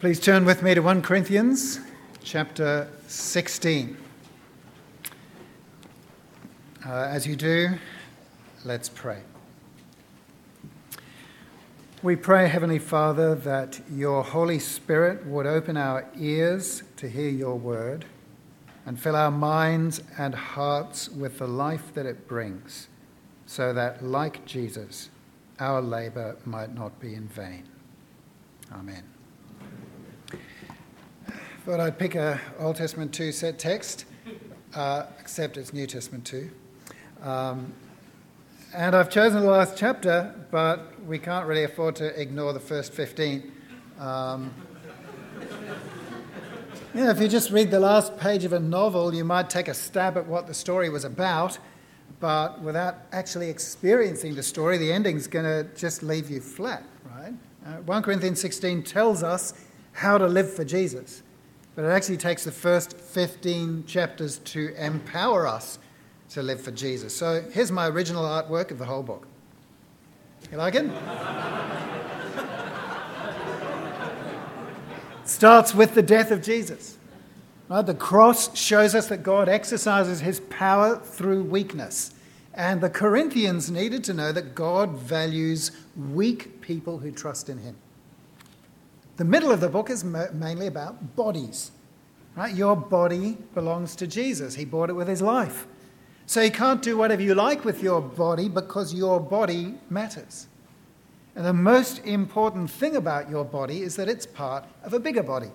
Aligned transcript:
Please 0.00 0.20
turn 0.20 0.44
with 0.44 0.62
me 0.62 0.76
to 0.76 0.80
1 0.80 1.02
Corinthians 1.02 1.80
chapter 2.22 2.88
16. 3.08 3.96
Uh, 6.86 6.92
as 6.92 7.26
you 7.26 7.34
do, 7.34 7.70
let's 8.64 8.88
pray. 8.88 9.22
We 12.00 12.14
pray, 12.14 12.46
Heavenly 12.46 12.78
Father, 12.78 13.34
that 13.34 13.80
your 13.90 14.22
Holy 14.22 14.60
Spirit 14.60 15.26
would 15.26 15.46
open 15.46 15.76
our 15.76 16.08
ears 16.16 16.84
to 16.98 17.08
hear 17.08 17.30
your 17.30 17.56
word 17.56 18.04
and 18.86 19.00
fill 19.00 19.16
our 19.16 19.32
minds 19.32 20.00
and 20.16 20.32
hearts 20.32 21.08
with 21.08 21.38
the 21.38 21.48
life 21.48 21.92
that 21.94 22.06
it 22.06 22.28
brings, 22.28 22.86
so 23.46 23.72
that, 23.72 24.04
like 24.04 24.44
Jesus, 24.46 25.10
our 25.58 25.82
labor 25.82 26.36
might 26.44 26.72
not 26.72 27.00
be 27.00 27.14
in 27.14 27.26
vain. 27.26 27.64
Amen. 28.72 29.17
Thought 31.64 31.80
I'd 31.80 31.98
pick 31.98 32.14
a 32.14 32.40
Old 32.60 32.76
Testament 32.76 33.12
2 33.12 33.32
set 33.32 33.58
text, 33.58 34.04
uh, 34.74 35.04
except 35.18 35.56
it's 35.56 35.72
New 35.72 35.86
Testament 35.86 36.24
2. 36.24 36.50
Um, 37.22 37.72
and 38.74 38.94
I've 38.94 39.10
chosen 39.10 39.40
the 39.40 39.50
last 39.50 39.76
chapter, 39.76 40.34
but 40.50 40.98
we 41.04 41.18
can't 41.18 41.46
really 41.46 41.64
afford 41.64 41.96
to 41.96 42.18
ignore 42.18 42.52
the 42.52 42.60
first 42.60 42.92
15. 42.92 43.52
Um, 43.98 44.54
you 46.94 47.04
know, 47.04 47.10
if 47.10 47.20
you 47.20 47.28
just 47.28 47.50
read 47.50 47.70
the 47.70 47.80
last 47.80 48.16
page 48.18 48.44
of 48.44 48.52
a 48.52 48.60
novel, 48.60 49.12
you 49.12 49.24
might 49.24 49.50
take 49.50 49.68
a 49.68 49.74
stab 49.74 50.16
at 50.16 50.26
what 50.26 50.46
the 50.46 50.54
story 50.54 50.88
was 50.88 51.04
about, 51.04 51.58
but 52.20 52.62
without 52.62 52.98
actually 53.12 53.50
experiencing 53.50 54.34
the 54.36 54.42
story, 54.42 54.78
the 54.78 54.92
ending's 54.92 55.26
going 55.26 55.44
to 55.44 55.68
just 55.76 56.02
leave 56.02 56.30
you 56.30 56.40
flat, 56.40 56.84
right? 57.16 57.34
Uh, 57.66 57.78
1 57.82 58.02
Corinthians 58.02 58.40
16 58.40 58.84
tells 58.84 59.22
us 59.22 59.54
how 59.92 60.16
to 60.16 60.26
live 60.26 60.50
for 60.50 60.64
Jesus. 60.64 61.22
But 61.78 61.84
it 61.84 61.90
actually 61.90 62.16
takes 62.16 62.42
the 62.42 62.50
first 62.50 62.98
15 62.98 63.84
chapters 63.86 64.38
to 64.46 64.74
empower 64.74 65.46
us 65.46 65.78
to 66.30 66.42
live 66.42 66.60
for 66.60 66.72
Jesus. 66.72 67.16
So 67.16 67.44
here's 67.52 67.70
my 67.70 67.86
original 67.86 68.24
artwork 68.24 68.72
of 68.72 68.78
the 68.78 68.84
whole 68.84 69.04
book. 69.04 69.28
You 70.50 70.58
like 70.58 70.74
it? 70.74 70.90
Starts 75.24 75.72
with 75.72 75.94
the 75.94 76.02
death 76.02 76.32
of 76.32 76.42
Jesus. 76.42 76.98
Right? 77.68 77.86
The 77.86 77.94
cross 77.94 78.58
shows 78.58 78.96
us 78.96 79.06
that 79.06 79.22
God 79.22 79.48
exercises 79.48 80.18
his 80.18 80.40
power 80.50 80.96
through 80.96 81.44
weakness. 81.44 82.12
And 82.54 82.80
the 82.80 82.90
Corinthians 82.90 83.70
needed 83.70 84.02
to 84.02 84.14
know 84.14 84.32
that 84.32 84.56
God 84.56 84.98
values 84.98 85.70
weak 85.96 86.60
people 86.60 86.98
who 86.98 87.12
trust 87.12 87.48
in 87.48 87.58
him. 87.58 87.76
The 89.18 89.24
middle 89.24 89.50
of 89.50 89.60
the 89.60 89.68
book 89.68 89.90
is 89.90 90.04
mainly 90.04 90.68
about 90.68 91.16
bodies. 91.16 91.72
Right? 92.36 92.54
Your 92.54 92.76
body 92.76 93.36
belongs 93.52 93.96
to 93.96 94.06
Jesus. 94.06 94.54
He 94.54 94.64
bought 94.64 94.90
it 94.90 94.92
with 94.92 95.08
his 95.08 95.20
life. 95.20 95.66
So 96.24 96.40
you 96.40 96.52
can't 96.52 96.80
do 96.80 96.96
whatever 96.96 97.20
you 97.20 97.34
like 97.34 97.64
with 97.64 97.82
your 97.82 98.00
body 98.00 98.48
because 98.48 98.94
your 98.94 99.18
body 99.18 99.74
matters. 99.90 100.46
And 101.34 101.44
the 101.44 101.52
most 101.52 101.98
important 102.04 102.70
thing 102.70 102.94
about 102.94 103.28
your 103.28 103.44
body 103.44 103.82
is 103.82 103.96
that 103.96 104.08
it's 104.08 104.24
part 104.24 104.64
of 104.84 104.92
a 104.92 105.00
bigger 105.00 105.24
body, 105.24 105.50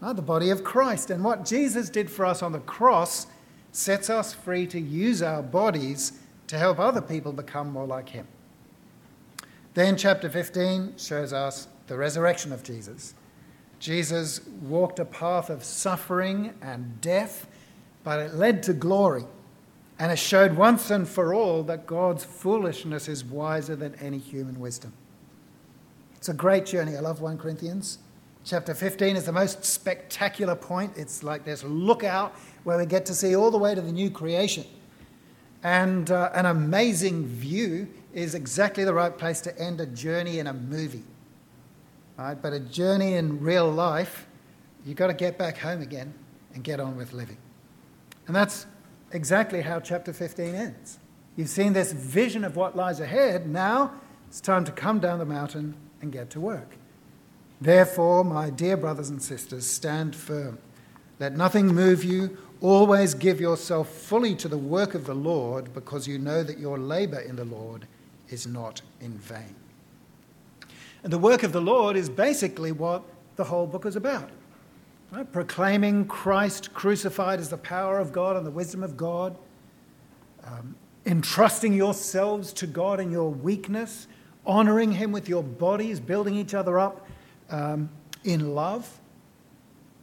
right? 0.00 0.16
the 0.16 0.22
body 0.22 0.50
of 0.50 0.64
Christ. 0.64 1.10
And 1.10 1.22
what 1.22 1.44
Jesus 1.44 1.88
did 1.88 2.10
for 2.10 2.26
us 2.26 2.42
on 2.42 2.50
the 2.50 2.58
cross 2.60 3.28
sets 3.70 4.10
us 4.10 4.34
free 4.34 4.66
to 4.66 4.80
use 4.80 5.22
our 5.22 5.42
bodies 5.42 6.18
to 6.48 6.58
help 6.58 6.80
other 6.80 7.00
people 7.00 7.32
become 7.32 7.70
more 7.70 7.86
like 7.86 8.08
him. 8.08 8.26
Then, 9.74 9.96
chapter 9.96 10.28
15 10.28 10.94
shows 10.96 11.32
us 11.32 11.68
the 11.88 11.96
resurrection 11.96 12.52
of 12.52 12.62
Jesus. 12.62 13.14
Jesus 13.78 14.40
walked 14.62 14.98
a 14.98 15.04
path 15.04 15.50
of 15.50 15.64
suffering 15.64 16.54
and 16.60 17.00
death, 17.00 17.46
but 18.04 18.20
it 18.20 18.34
led 18.34 18.62
to 18.64 18.72
glory. 18.72 19.24
And 19.98 20.12
it 20.12 20.18
showed 20.18 20.56
once 20.56 20.90
and 20.90 21.08
for 21.08 21.34
all 21.34 21.62
that 21.64 21.86
God's 21.86 22.24
foolishness 22.24 23.08
is 23.08 23.24
wiser 23.24 23.74
than 23.74 23.94
any 23.96 24.18
human 24.18 24.60
wisdom. 24.60 24.92
It's 26.16 26.28
a 26.28 26.34
great 26.34 26.66
journey. 26.66 26.96
I 26.96 27.00
love 27.00 27.20
1 27.20 27.38
Corinthians. 27.38 27.98
Chapter 28.44 28.74
15 28.74 29.16
is 29.16 29.24
the 29.24 29.32
most 29.32 29.64
spectacular 29.64 30.54
point. 30.54 30.92
It's 30.96 31.22
like 31.22 31.44
this 31.44 31.64
lookout 31.64 32.32
where 32.64 32.78
we 32.78 32.86
get 32.86 33.06
to 33.06 33.14
see 33.14 33.34
all 33.36 33.50
the 33.50 33.58
way 33.58 33.74
to 33.74 33.80
the 33.80 33.92
new 33.92 34.10
creation. 34.10 34.64
And 35.62 36.10
uh, 36.10 36.30
an 36.34 36.46
amazing 36.46 37.26
view 37.26 37.88
is 38.12 38.34
exactly 38.34 38.84
the 38.84 38.94
right 38.94 39.16
place 39.16 39.40
to 39.42 39.58
end 39.60 39.80
a 39.80 39.86
journey 39.86 40.38
in 40.38 40.46
a 40.46 40.52
movie. 40.52 41.02
Right? 42.18 42.40
But 42.40 42.52
a 42.52 42.60
journey 42.60 43.14
in 43.14 43.40
real 43.40 43.70
life, 43.70 44.26
you've 44.84 44.96
got 44.96 45.06
to 45.06 45.14
get 45.14 45.38
back 45.38 45.58
home 45.58 45.80
again 45.80 46.12
and 46.52 46.64
get 46.64 46.80
on 46.80 46.96
with 46.96 47.12
living. 47.12 47.38
And 48.26 48.34
that's 48.34 48.66
exactly 49.12 49.62
how 49.62 49.80
chapter 49.80 50.12
15 50.12 50.54
ends. 50.54 50.98
You've 51.36 51.48
seen 51.48 51.72
this 51.72 51.92
vision 51.92 52.44
of 52.44 52.56
what 52.56 52.76
lies 52.76 52.98
ahead. 52.98 53.48
Now 53.48 53.92
it's 54.26 54.40
time 54.40 54.64
to 54.64 54.72
come 54.72 54.98
down 54.98 55.20
the 55.20 55.24
mountain 55.24 55.76
and 56.02 56.12
get 56.12 56.30
to 56.30 56.40
work. 56.40 56.76
Therefore, 57.60 58.24
my 58.24 58.50
dear 58.50 58.76
brothers 58.76 59.08
and 59.08 59.22
sisters, 59.22 59.66
stand 59.66 60.14
firm. 60.14 60.58
Let 61.18 61.36
nothing 61.36 61.68
move 61.68 62.04
you. 62.04 62.36
Always 62.60 63.14
give 63.14 63.40
yourself 63.40 63.88
fully 63.88 64.34
to 64.36 64.48
the 64.48 64.58
work 64.58 64.94
of 64.94 65.06
the 65.06 65.14
Lord, 65.14 65.72
because 65.72 66.08
you 66.08 66.18
know 66.18 66.42
that 66.42 66.58
your 66.58 66.78
labor 66.78 67.20
in 67.20 67.36
the 67.36 67.44
Lord 67.44 67.86
is 68.28 68.46
not 68.46 68.82
in 69.00 69.12
vain. 69.18 69.54
And 71.02 71.12
the 71.12 71.18
work 71.18 71.42
of 71.42 71.52
the 71.52 71.60
Lord 71.60 71.96
is 71.96 72.08
basically 72.08 72.72
what 72.72 73.02
the 73.36 73.44
whole 73.44 73.66
book 73.66 73.86
is 73.86 73.96
about. 73.96 74.30
Right? 75.10 75.30
Proclaiming 75.30 76.06
Christ 76.06 76.74
crucified 76.74 77.40
as 77.40 77.48
the 77.48 77.56
power 77.56 77.98
of 77.98 78.12
God 78.12 78.36
and 78.36 78.44
the 78.44 78.50
wisdom 78.50 78.82
of 78.82 78.96
God, 78.96 79.36
um, 80.44 80.74
entrusting 81.06 81.72
yourselves 81.72 82.52
to 82.54 82.66
God 82.66 83.00
in 83.00 83.10
your 83.10 83.30
weakness, 83.30 84.06
honoring 84.44 84.92
Him 84.92 85.12
with 85.12 85.28
your 85.28 85.42
bodies, 85.42 86.00
building 86.00 86.34
each 86.34 86.52
other 86.52 86.78
up 86.78 87.06
um, 87.48 87.88
in 88.24 88.54
love. 88.54 89.00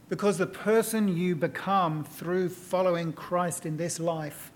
Because 0.09 0.37
the 0.37 0.47
person 0.47 1.15
you 1.15 1.35
become 1.35 2.03
through 2.03 2.49
following 2.49 3.11
Christ 3.11 3.65
in 3.65 3.77
this 3.77 3.99
life 3.99 4.51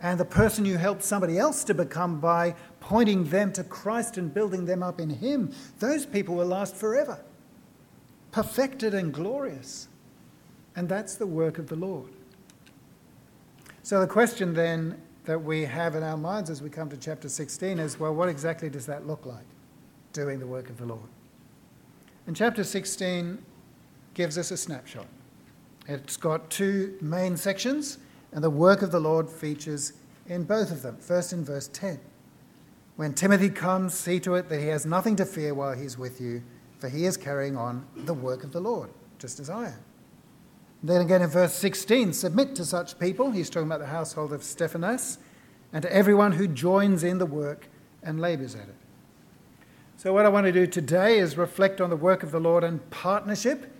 and 0.00 0.18
the 0.18 0.24
person 0.24 0.64
you 0.64 0.76
help 0.76 1.02
somebody 1.02 1.38
else 1.38 1.64
to 1.64 1.74
become 1.74 2.20
by 2.20 2.54
pointing 2.80 3.24
them 3.24 3.52
to 3.52 3.64
Christ 3.64 4.16
and 4.16 4.32
building 4.32 4.64
them 4.64 4.82
up 4.82 5.00
in 5.00 5.10
Him, 5.10 5.52
those 5.80 6.06
people 6.06 6.36
will 6.36 6.46
last 6.46 6.76
forever, 6.76 7.18
perfected 8.30 8.94
and 8.94 9.12
glorious. 9.12 9.88
And 10.76 10.88
that's 10.88 11.16
the 11.16 11.26
work 11.26 11.58
of 11.58 11.66
the 11.66 11.76
Lord. 11.76 12.10
So 13.82 14.00
the 14.00 14.06
question 14.06 14.54
then 14.54 15.00
that 15.24 15.42
we 15.42 15.64
have 15.64 15.96
in 15.96 16.02
our 16.02 16.16
minds 16.16 16.48
as 16.48 16.62
we 16.62 16.70
come 16.70 16.88
to 16.90 16.96
chapter 16.96 17.28
16 17.28 17.78
is 17.78 17.98
well, 17.98 18.14
what 18.14 18.28
exactly 18.28 18.70
does 18.70 18.86
that 18.86 19.06
look 19.06 19.26
like, 19.26 19.44
doing 20.12 20.38
the 20.38 20.46
work 20.46 20.70
of 20.70 20.78
the 20.78 20.86
Lord? 20.86 21.08
And 22.26 22.36
chapter 22.36 22.62
16 22.62 23.38
gives 24.14 24.38
us 24.38 24.50
a 24.50 24.56
snapshot. 24.56 25.06
It's 25.88 26.16
got 26.16 26.50
two 26.50 26.96
main 27.00 27.36
sections 27.36 27.98
and 28.32 28.44
the 28.44 28.50
work 28.50 28.82
of 28.82 28.92
the 28.92 29.00
Lord 29.00 29.30
features 29.30 29.92
in 30.26 30.44
both 30.44 30.70
of 30.70 30.82
them. 30.82 30.96
First 30.98 31.32
in 31.32 31.44
verse 31.44 31.68
10. 31.68 31.98
When 32.96 33.14
Timothy 33.14 33.48
comes, 33.48 33.94
see 33.94 34.18
to 34.20 34.34
it 34.34 34.48
that 34.48 34.60
he 34.60 34.66
has 34.66 34.84
nothing 34.84 35.16
to 35.16 35.24
fear 35.24 35.54
while 35.54 35.74
he's 35.76 35.96
with 35.96 36.20
you, 36.20 36.42
for 36.78 36.88
he 36.88 37.04
is 37.04 37.16
carrying 37.16 37.56
on 37.56 37.86
the 37.96 38.14
work 38.14 38.44
of 38.44 38.52
the 38.52 38.60
Lord, 38.60 38.90
just 39.18 39.38
as 39.40 39.48
I 39.48 39.66
am. 39.66 39.84
Then 40.82 41.00
again 41.00 41.22
in 41.22 41.28
verse 41.28 41.54
16, 41.54 42.12
submit 42.12 42.54
to 42.56 42.64
such 42.64 42.98
people. 42.98 43.30
He's 43.30 43.50
talking 43.50 43.66
about 43.66 43.80
the 43.80 43.86
household 43.86 44.32
of 44.32 44.42
Stephanas, 44.42 45.18
and 45.72 45.82
to 45.82 45.92
everyone 45.92 46.32
who 46.32 46.48
joins 46.48 47.04
in 47.04 47.18
the 47.18 47.26
work 47.26 47.68
and 48.02 48.20
labors 48.20 48.54
at 48.54 48.62
it. 48.62 48.74
So, 49.96 50.12
what 50.12 50.24
I 50.24 50.28
want 50.28 50.46
to 50.46 50.52
do 50.52 50.66
today 50.66 51.18
is 51.18 51.36
reflect 51.36 51.80
on 51.80 51.90
the 51.90 51.96
work 51.96 52.22
of 52.22 52.30
the 52.30 52.38
Lord 52.38 52.62
and 52.62 52.88
partnership 52.90 53.72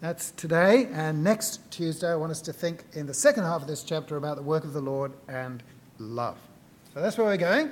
that's 0.00 0.32
today. 0.32 0.88
And 0.92 1.24
next 1.24 1.70
Tuesday, 1.70 2.10
I 2.10 2.16
want 2.16 2.30
us 2.30 2.40
to 2.42 2.52
think 2.52 2.84
in 2.92 3.06
the 3.06 3.14
second 3.14 3.44
half 3.44 3.62
of 3.62 3.68
this 3.68 3.82
chapter 3.82 4.16
about 4.16 4.36
the 4.36 4.42
work 4.42 4.64
of 4.64 4.72
the 4.72 4.80
Lord 4.80 5.12
and 5.28 5.62
love. 5.98 6.36
So 6.92 7.00
that's 7.00 7.16
where 7.16 7.26
we're 7.26 7.36
going. 7.36 7.70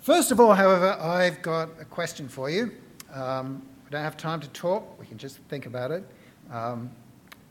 First 0.00 0.32
of 0.32 0.40
all, 0.40 0.54
however, 0.54 0.96
I've 1.00 1.42
got 1.42 1.68
a 1.80 1.84
question 1.84 2.28
for 2.28 2.50
you. 2.50 2.72
Um, 3.12 3.62
we 3.84 3.90
don't 3.90 4.02
have 4.02 4.16
time 4.16 4.40
to 4.40 4.48
talk, 4.48 4.98
we 4.98 5.06
can 5.06 5.18
just 5.18 5.38
think 5.48 5.66
about 5.66 5.90
it. 5.90 6.04
Um, 6.50 6.90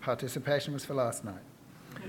participation 0.01 0.73
was 0.73 0.83
for 0.83 0.93
last 0.93 1.23
night. 1.23 1.41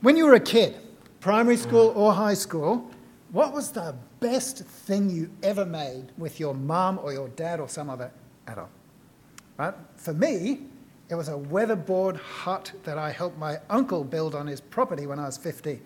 when 0.00 0.16
you 0.16 0.26
were 0.26 0.34
a 0.34 0.40
kid, 0.40 0.76
primary 1.20 1.56
school 1.56 1.92
or 1.96 2.12
high 2.12 2.34
school, 2.34 2.90
what 3.30 3.52
was 3.52 3.70
the 3.70 3.94
best 4.20 4.64
thing 4.64 5.08
you 5.10 5.30
ever 5.42 5.64
made 5.64 6.12
with 6.18 6.38
your 6.38 6.54
mum 6.54 7.00
or 7.02 7.12
your 7.12 7.28
dad 7.28 7.58
or 7.58 7.68
some 7.68 7.88
other 7.88 8.10
adult? 8.46 8.68
Right? 9.58 9.74
For 9.96 10.12
me, 10.12 10.60
it 11.08 11.14
was 11.14 11.28
a 11.28 11.38
weatherboard 11.38 12.16
hut 12.16 12.72
that 12.84 12.98
I 12.98 13.10
helped 13.10 13.38
my 13.38 13.58
uncle 13.70 14.04
build 14.04 14.34
on 14.34 14.46
his 14.46 14.60
property 14.60 15.06
when 15.06 15.18
I 15.18 15.26
was 15.26 15.36
50. 15.36 15.80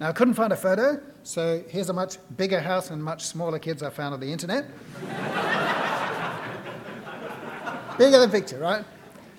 Now, 0.00 0.08
I 0.08 0.12
couldn't 0.12 0.34
find 0.34 0.52
a 0.52 0.56
photo, 0.56 1.00
so 1.22 1.62
here's 1.68 1.88
a 1.88 1.92
much 1.92 2.18
bigger 2.36 2.60
house 2.60 2.90
and 2.90 3.02
much 3.02 3.24
smaller 3.24 3.58
kids 3.58 3.82
I 3.82 3.90
found 3.90 4.14
on 4.14 4.20
the 4.20 4.30
internet. 4.30 4.66
Bigger 7.98 8.20
the 8.20 8.28
picture, 8.28 8.58
right? 8.58 8.84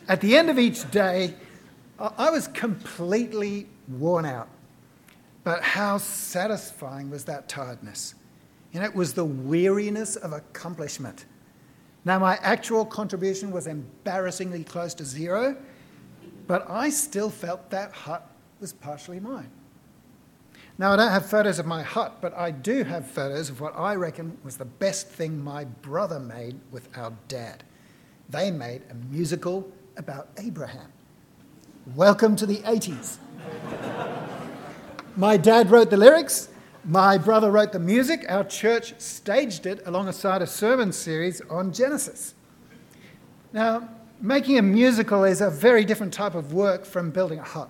At 0.10 0.20
the 0.20 0.36
end 0.36 0.50
of 0.50 0.60
each 0.60 0.90
day, 0.92 1.34
I 1.98 2.30
was 2.30 2.50
completely 2.50 3.68
worn 3.88 4.26
out. 4.26 4.50
But 5.46 5.64
how 5.64 5.98
satisfying 5.98 7.10
was 7.10 7.24
that 7.26 7.48
tiredness? 7.48 8.16
You 8.74 8.82
know, 8.82 8.86
it 8.86 8.96
was 8.96 9.14
the 9.14 9.26
weariness 9.26 10.18
of 10.18 10.34
accomplishment. 10.34 11.26
Now, 12.10 12.18
my 12.18 12.40
actual 12.42 12.86
contribution 12.88 13.52
was 13.52 13.68
embarrassingly 13.68 14.64
close 14.64 14.96
to 14.96 15.06
zero, 15.06 15.56
but 16.48 16.68
I 16.68 16.90
still 16.90 17.30
felt 17.30 17.70
that 17.70 17.92
hut 17.92 18.28
was 18.60 18.74
partially 18.74 19.20
mine. 19.20 19.52
Now, 20.80 20.94
I 20.94 20.96
don't 20.96 21.12
have 21.12 21.30
photos 21.30 21.60
of 21.60 21.68
my 21.68 21.84
hut, 21.84 22.18
but 22.20 22.36
I 22.36 22.50
do 22.50 22.84
have 22.84 23.06
photos 23.06 23.52
of 23.52 23.62
what 23.62 23.78
I 23.78 23.94
reckon 23.94 24.40
was 24.44 24.58
the 24.58 24.66
best 24.66 25.08
thing 25.08 25.44
my 25.44 25.66
brother 25.66 26.20
made 26.20 26.60
with 26.72 26.90
our 26.98 27.14
dad. 27.28 27.64
They 28.28 28.50
made 28.50 28.82
a 28.90 28.96
musical 28.96 29.72
about 29.96 30.30
Abraham. 30.38 30.92
Welcome 31.96 32.36
to 32.38 32.48
the 32.48 32.58
80s. 32.64 33.18
my 35.16 35.38
dad 35.38 35.70
wrote 35.70 35.92
the 35.92 35.98
lyrics, 35.98 36.50
my 36.90 37.20
brother 37.20 37.52
wrote 37.52 37.72
the 37.72 37.80
music, 37.80 38.26
our 38.30 38.44
church 38.44 38.96
staged 38.98 39.68
it 39.68 39.80
alongside 39.86 40.42
a 40.42 40.48
sermon 40.48 40.92
series 40.92 41.40
on 41.42 41.72
Genesis. 41.72 42.34
Now, 43.54 43.88
making 44.20 44.58
a 44.58 44.64
musical 44.64 45.24
is 45.24 45.40
a 45.40 45.52
very 45.52 45.86
different 45.86 46.12
type 46.12 46.34
of 46.34 46.52
work 46.52 46.86
from 46.86 47.12
building 47.12 47.38
a 47.38 47.44
hut. 47.44 47.70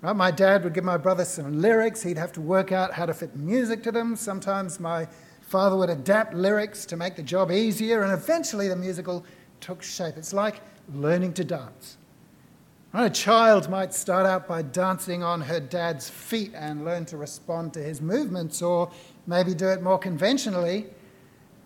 Right? 0.00 0.16
My 0.16 0.30
dad 0.30 0.64
would 0.64 0.72
give 0.72 0.84
my 0.84 0.96
brother 0.96 1.26
some 1.26 1.60
lyrics, 1.60 2.02
he'd 2.02 2.16
have 2.16 2.32
to 2.32 2.40
work 2.40 2.72
out 2.72 2.94
how 2.94 3.04
to 3.04 3.12
fit 3.12 3.36
music 3.36 3.82
to 3.82 3.92
them. 3.92 4.16
Sometimes 4.16 4.80
my 4.80 5.06
father 5.42 5.76
would 5.76 5.90
adapt 5.90 6.32
lyrics 6.32 6.86
to 6.86 6.96
make 6.96 7.16
the 7.16 7.22
job 7.22 7.52
easier, 7.52 8.04
and 8.04 8.12
eventually 8.12 8.68
the 8.68 8.76
musical 8.76 9.22
took 9.60 9.82
shape. 9.82 10.16
It's 10.16 10.32
like 10.32 10.62
learning 10.94 11.34
to 11.34 11.44
dance. 11.44 11.98
A 12.92 13.08
child 13.08 13.70
might 13.70 13.94
start 13.94 14.26
out 14.26 14.48
by 14.48 14.62
dancing 14.62 15.22
on 15.22 15.42
her 15.42 15.60
dad's 15.60 16.10
feet 16.10 16.52
and 16.56 16.84
learn 16.84 17.04
to 17.06 17.16
respond 17.16 17.72
to 17.74 17.80
his 17.80 18.00
movements, 18.00 18.60
or 18.62 18.90
maybe 19.28 19.54
do 19.54 19.68
it 19.68 19.80
more 19.80 19.96
conventionally. 19.96 20.86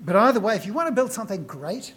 But 0.03 0.17
either 0.17 0.39
way, 0.39 0.55
if 0.55 0.67
you 0.67 0.75
want 0.75 0.89
to 0.89 0.95
build 0.95 1.13
something 1.13 1.45
great, 1.45 1.95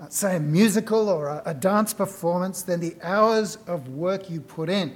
uh, 0.00 0.08
say 0.10 0.36
a 0.36 0.40
musical 0.40 1.08
or 1.08 1.26
a, 1.26 1.42
a 1.46 1.54
dance 1.54 1.92
performance, 1.92 2.62
then 2.62 2.78
the 2.78 2.94
hours 3.02 3.58
of 3.66 3.88
work 3.88 4.30
you 4.30 4.40
put 4.40 4.70
in 4.70 4.94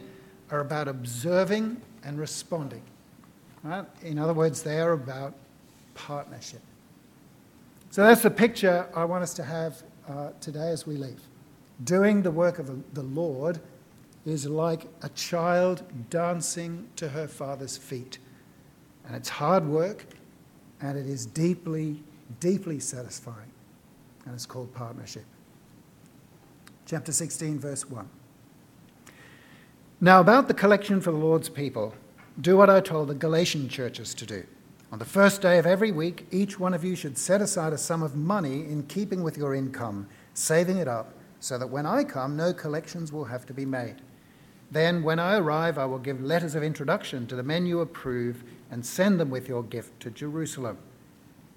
are 0.53 0.61
about 0.61 0.87
observing 0.87 1.81
and 2.05 2.21
responding. 2.21 2.83
Right? 3.65 3.85
In 4.03 4.21
other 4.21 4.35
words, 4.35 4.63
they 4.63 4.79
are 4.79 4.93
about 4.93 5.35
partnership. 5.95 6.63
So 7.91 8.05
that's 8.05 8.23
the 8.23 8.31
picture 8.31 8.89
I 8.95 9.05
want 9.07 9.25
us 9.25 9.35
to 9.35 9.43
have 9.43 9.83
uh, 10.09 10.31
today 10.41 10.69
as 10.69 10.87
we 10.87 10.97
leave. 10.97 11.21
Doing 11.85 12.23
the 12.23 12.31
work 12.31 12.59
of 12.59 12.95
the 12.95 13.03
Lord 13.03 13.61
is 14.25 14.47
like 14.47 14.87
a 15.03 15.09
child 15.11 15.83
dancing 16.11 16.89
to 16.97 17.09
her 17.09 17.29
father's 17.29 17.77
feet. 17.77 18.19
And 19.07 19.15
it's 19.15 19.29
hard 19.29 19.67
work, 19.67 20.07
and 20.81 20.99
it 20.99 21.07
is 21.07 21.27
deeply, 21.27 22.03
deeply 22.41 22.81
satisfying. 22.81 23.53
And 24.25 24.35
it's 24.35 24.47
called 24.47 24.75
partnership. 24.75 25.25
Chapter 26.87 27.13
16, 27.13 27.59
verse 27.59 27.89
1. 27.89 28.09
Now, 30.01 30.21
about 30.21 30.49
the 30.49 30.55
collection 30.55 31.01
for 31.01 31.11
the 31.11 31.19
Lord's 31.19 31.49
people, 31.49 31.95
do 32.41 32.57
what 32.57 32.69
I 32.69 32.81
told 32.81 33.09
the 33.09 33.15
Galatian 33.15 33.69
churches 33.69 34.15
to 34.15 34.27
do. 34.27 34.45
On 34.93 34.99
the 34.99 35.05
first 35.05 35.43
day 35.43 35.59
of 35.59 35.67
every 35.67 35.91
week, 35.91 36.27
each 36.31 36.59
one 36.59 36.75
of 36.75 36.85
you 36.85 36.97
should 36.97 37.19
set 37.19 37.41
aside 37.41 37.73
a 37.73 37.79
sum 37.79 38.03
of 38.03 38.17
money 38.17 38.61
in 38.61 38.85
keeping 38.85 39.23
with 39.23 39.37
your 39.37 39.55
income, 39.55 40.09
saving 40.35 40.79
it 40.79 40.89
up 40.89 41.16
so 41.47 41.57
that 41.59 41.69
when 41.69 41.87
I 41.87 42.03
come, 42.03 42.37
no 42.37 42.53
collections 42.53 43.13
will 43.13 43.27
have 43.27 43.47
to 43.47 43.55
be 43.55 43.65
made. 43.65 43.97
Then, 44.71 45.05
when 45.05 45.21
I 45.21 45.37
arrive, 45.37 45.79
I 45.79 45.85
will 45.85 46.01
give 46.01 46.21
letters 46.21 46.57
of 46.57 46.65
introduction 46.65 47.29
to 47.29 47.37
the 47.37 47.45
men 47.45 47.67
you 47.67 47.81
approve 47.81 48.43
and 48.69 48.85
send 48.85 49.21
them 49.21 49.31
with 49.31 49.49
your 49.49 49.63
gift 49.63 50.01
to 50.01 50.11
Jerusalem. 50.11 50.77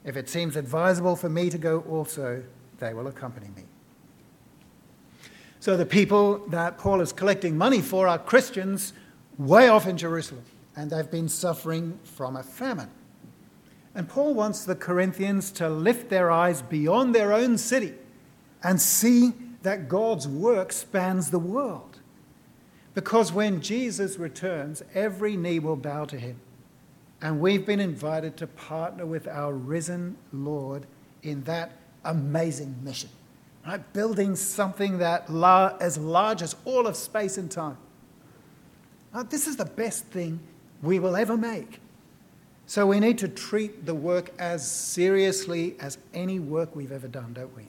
If 0.06 0.16
it 0.16 0.30
seems 0.30 0.56
advisable 0.56 1.16
for 1.16 1.28
me 1.28 1.50
to 1.50 1.58
go 1.58 1.80
also, 1.90 2.44
they 2.78 2.94
will 2.94 3.08
accompany 3.08 3.48
me. 3.56 3.64
So, 5.60 5.76
the 5.76 5.88
people 5.88 6.38
that 6.50 6.78
Paul 6.78 7.02
is 7.02 7.12
collecting 7.12 7.58
money 7.58 7.82
for 7.82 8.08
are 8.08 8.20
Christians 8.20 8.94
way 9.40 9.70
off 9.70 9.88
in 9.88 9.98
Jerusalem, 9.98 10.44
and 10.76 10.92
they've 10.92 11.10
been 11.10 11.30
suffering 11.30 11.98
from 12.04 12.36
a 12.36 12.44
famine. 12.44 12.92
And 13.96 14.08
Paul 14.08 14.36
wants 14.36 14.66
the 14.66 14.76
Corinthians 14.76 15.52
to 15.54 15.68
lift 15.68 16.10
their 16.10 16.30
eyes 16.30 16.62
beyond 16.62 17.16
their 17.16 17.34
own 17.34 17.58
city 17.58 17.96
and 18.64 18.80
see 18.80 19.34
that 19.64 19.90
God's 19.90 20.28
work 20.28 20.72
spans 20.72 21.32
the 21.32 21.40
world. 21.40 22.00
Because 22.94 23.32
when 23.32 23.62
Jesus 23.62 24.18
returns, 24.18 24.84
every 24.94 25.38
knee 25.38 25.60
will 25.60 25.76
bow 25.76 26.06
to 26.06 26.18
him. 26.18 26.40
And 27.22 27.40
we've 27.40 27.66
been 27.66 27.80
invited 27.80 28.38
to 28.38 28.48
partner 28.48 29.06
with 29.06 29.28
our 29.28 29.54
risen 29.54 30.18
Lord 30.32 30.86
in 31.22 31.44
that 31.44 31.74
amazing 32.06 32.76
mission. 32.82 33.10
Right? 33.66 33.94
Building 33.94 34.36
something 34.36 35.00
that 35.00 35.30
la- 35.30 35.76
as 35.82 35.98
large 35.98 36.42
as 36.42 36.56
all 36.66 36.88
of 36.88 36.96
space 36.96 37.38
and 37.38 37.52
time. 37.52 37.78
Now, 39.14 39.24
this 39.24 39.48
is 39.48 39.58
the 39.58 39.66
best 39.66 40.06
thing 40.06 40.40
we 40.82 41.00
will 41.00 41.16
ever 41.16 41.36
make. 41.36 41.80
So 42.68 42.86
we 42.86 43.00
need 43.00 43.18
to 43.18 43.28
treat 43.28 43.86
the 43.86 43.96
work 43.96 44.32
as 44.40 44.70
seriously 44.70 45.76
as 45.80 45.98
any 46.14 46.40
work 46.40 46.76
we've 46.76 46.92
ever 46.92 47.08
done, 47.08 47.34
don't 47.34 47.56
we? 47.56 47.68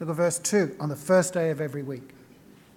Look 0.00 0.08
at 0.08 0.16
verse 0.16 0.38
2 0.38 0.76
on 0.80 0.88
the 0.88 0.96
first 0.96 1.34
day 1.34 1.50
of 1.50 1.60
every 1.60 1.82
week. 1.82 2.14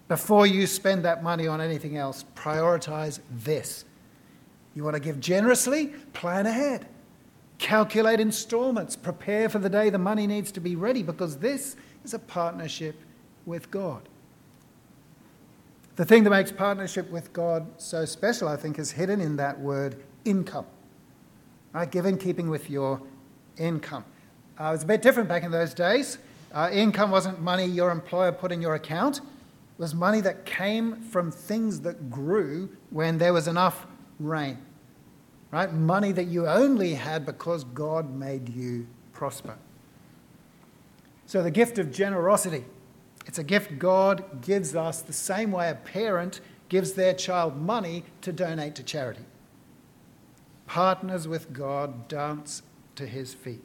Before 0.09 0.45
you 0.45 0.67
spend 0.67 1.05
that 1.05 1.23
money 1.23 1.47
on 1.47 1.61
anything 1.61 1.95
else, 1.95 2.25
prioritize 2.35 3.19
this. 3.31 3.85
You 4.75 4.83
want 4.83 4.95
to 4.95 4.99
give 4.99 5.21
generously? 5.21 5.87
Plan 6.11 6.45
ahead. 6.45 6.85
Calculate 7.59 8.19
installments. 8.19 8.97
Prepare 8.97 9.47
for 9.47 9.59
the 9.59 9.69
day 9.69 9.89
the 9.89 9.97
money 9.97 10.27
needs 10.27 10.51
to 10.51 10.59
be 10.59 10.75
ready 10.75 11.01
because 11.01 11.37
this 11.37 11.77
is 12.03 12.13
a 12.13 12.19
partnership 12.19 12.99
with 13.45 13.71
God. 13.71 14.09
The 15.95 16.03
thing 16.03 16.23
that 16.23 16.31
makes 16.31 16.51
partnership 16.51 17.09
with 17.09 17.31
God 17.31 17.67
so 17.77 18.03
special, 18.03 18.47
I 18.49 18.57
think, 18.57 18.79
is 18.79 18.91
hidden 18.91 19.21
in 19.21 19.37
that 19.37 19.59
word 19.59 20.03
income. 20.25 20.65
Right? 21.71 21.89
Give 21.89 22.05
in 22.05 22.17
keeping 22.17 22.49
with 22.49 22.69
your 22.69 23.01
income. 23.57 24.03
Uh, 24.59 24.65
it 24.65 24.71
was 24.71 24.83
a 24.83 24.87
bit 24.87 25.01
different 25.01 25.29
back 25.29 25.43
in 25.43 25.51
those 25.51 25.73
days. 25.73 26.17
Uh, 26.53 26.69
income 26.71 27.09
wasn't 27.09 27.41
money 27.41 27.65
your 27.65 27.89
employer 27.89 28.31
put 28.31 28.51
in 28.51 28.61
your 28.61 28.75
account, 28.75 29.17
it 29.17 29.79
was 29.79 29.95
money 29.95 30.21
that 30.21 30.45
came 30.45 31.01
from 31.01 31.31
things 31.31 31.81
that 31.81 32.11
grew 32.11 32.69
when 32.91 33.17
there 33.17 33.33
was 33.33 33.47
enough 33.47 33.87
rain. 34.19 34.59
Right? 35.51 35.73
Money 35.73 36.11
that 36.11 36.25
you 36.25 36.47
only 36.47 36.93
had 36.93 37.25
because 37.25 37.63
God 37.63 38.13
made 38.13 38.49
you 38.49 38.87
prosper. 39.11 39.57
So, 41.25 41.41
the 41.41 41.51
gift 41.51 41.79
of 41.79 41.91
generosity. 41.91 42.65
It's 43.25 43.39
a 43.39 43.43
gift 43.43 43.79
God 43.79 44.41
gives 44.41 44.75
us 44.75 45.01
the 45.01 45.13
same 45.13 45.51
way 45.51 45.69
a 45.69 45.75
parent 45.75 46.41
gives 46.69 46.93
their 46.93 47.13
child 47.13 47.55
money 47.55 48.03
to 48.21 48.33
donate 48.33 48.75
to 48.75 48.83
charity. 48.83 49.25
Partners 50.67 51.27
with 51.27 51.53
God 51.53 52.07
dance 52.07 52.63
to 52.95 53.07
his 53.07 53.33
feet. 53.33 53.63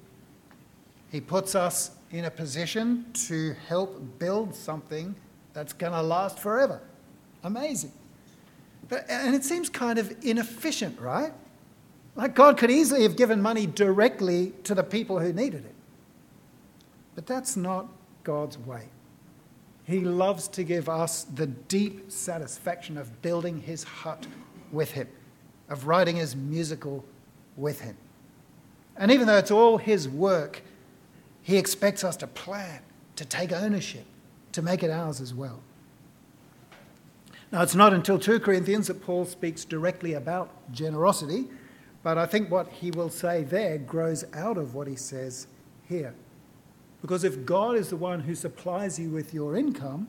He 1.10 1.20
puts 1.20 1.54
us 1.54 1.92
in 2.10 2.24
a 2.24 2.30
position 2.30 3.06
to 3.12 3.54
help 3.68 4.18
build 4.18 4.54
something 4.54 5.14
that's 5.52 5.72
going 5.72 5.92
to 5.92 6.02
last 6.02 6.38
forever. 6.38 6.80
Amazing. 7.44 7.92
But, 8.88 9.04
and 9.08 9.34
it 9.34 9.44
seems 9.44 9.68
kind 9.68 9.98
of 9.98 10.14
inefficient, 10.24 10.98
right? 11.00 11.32
Like 12.16 12.34
God 12.34 12.56
could 12.56 12.70
easily 12.70 13.02
have 13.02 13.16
given 13.16 13.40
money 13.42 13.66
directly 13.66 14.52
to 14.64 14.74
the 14.74 14.82
people 14.82 15.20
who 15.20 15.32
needed 15.32 15.64
it. 15.64 15.74
But 17.14 17.26
that's 17.26 17.56
not 17.56 17.88
God's 18.24 18.58
way. 18.58 18.84
He 19.84 20.00
loves 20.00 20.48
to 20.48 20.64
give 20.64 20.88
us 20.88 21.24
the 21.24 21.46
deep 21.46 22.10
satisfaction 22.10 22.98
of 22.98 23.22
building 23.22 23.60
his 23.60 23.84
hut 23.84 24.26
with 24.70 24.92
him, 24.92 25.08
of 25.68 25.86
writing 25.86 26.16
his 26.16 26.36
musical 26.36 27.04
with 27.56 27.80
him. 27.80 27.96
And 28.96 29.10
even 29.10 29.26
though 29.26 29.38
it's 29.38 29.50
all 29.50 29.78
his 29.78 30.08
work, 30.08 30.62
he 31.48 31.56
expects 31.56 32.04
us 32.04 32.14
to 32.14 32.26
plan, 32.26 32.80
to 33.16 33.24
take 33.24 33.52
ownership, 33.52 34.04
to 34.52 34.60
make 34.60 34.82
it 34.82 34.90
ours 34.90 35.18
as 35.18 35.32
well. 35.32 35.62
Now, 37.50 37.62
it's 37.62 37.74
not 37.74 37.94
until 37.94 38.18
2 38.18 38.40
Corinthians 38.40 38.88
that 38.88 39.00
Paul 39.00 39.24
speaks 39.24 39.64
directly 39.64 40.12
about 40.12 40.50
generosity, 40.72 41.46
but 42.02 42.18
I 42.18 42.26
think 42.26 42.50
what 42.50 42.68
he 42.68 42.90
will 42.90 43.08
say 43.08 43.44
there 43.44 43.78
grows 43.78 44.26
out 44.34 44.58
of 44.58 44.74
what 44.74 44.88
he 44.88 44.94
says 44.94 45.46
here. 45.88 46.14
Because 47.00 47.24
if 47.24 47.46
God 47.46 47.76
is 47.76 47.88
the 47.88 47.96
one 47.96 48.20
who 48.20 48.34
supplies 48.34 48.98
you 48.98 49.08
with 49.08 49.32
your 49.32 49.56
income, 49.56 50.06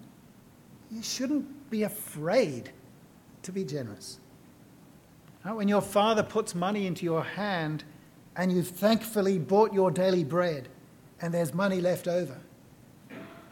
you 0.92 1.02
shouldn't 1.02 1.70
be 1.70 1.84
afraid 1.84 2.72
to 3.44 3.54
be 3.54 3.64
generous. 3.64 4.20
When 5.44 5.70
your 5.70 5.80
father 5.80 6.22
puts 6.22 6.54
money 6.54 6.86
into 6.86 7.06
your 7.06 7.24
hand 7.24 7.86
and 8.36 8.52
you've 8.52 8.68
thankfully 8.68 9.40
bought 9.40 9.72
your 9.72 9.90
daily 9.90 10.26
bread, 10.26 10.68
and 11.22 11.34
there's 11.34 11.54
money 11.54 11.82
left 11.82 12.08
over. 12.08 12.38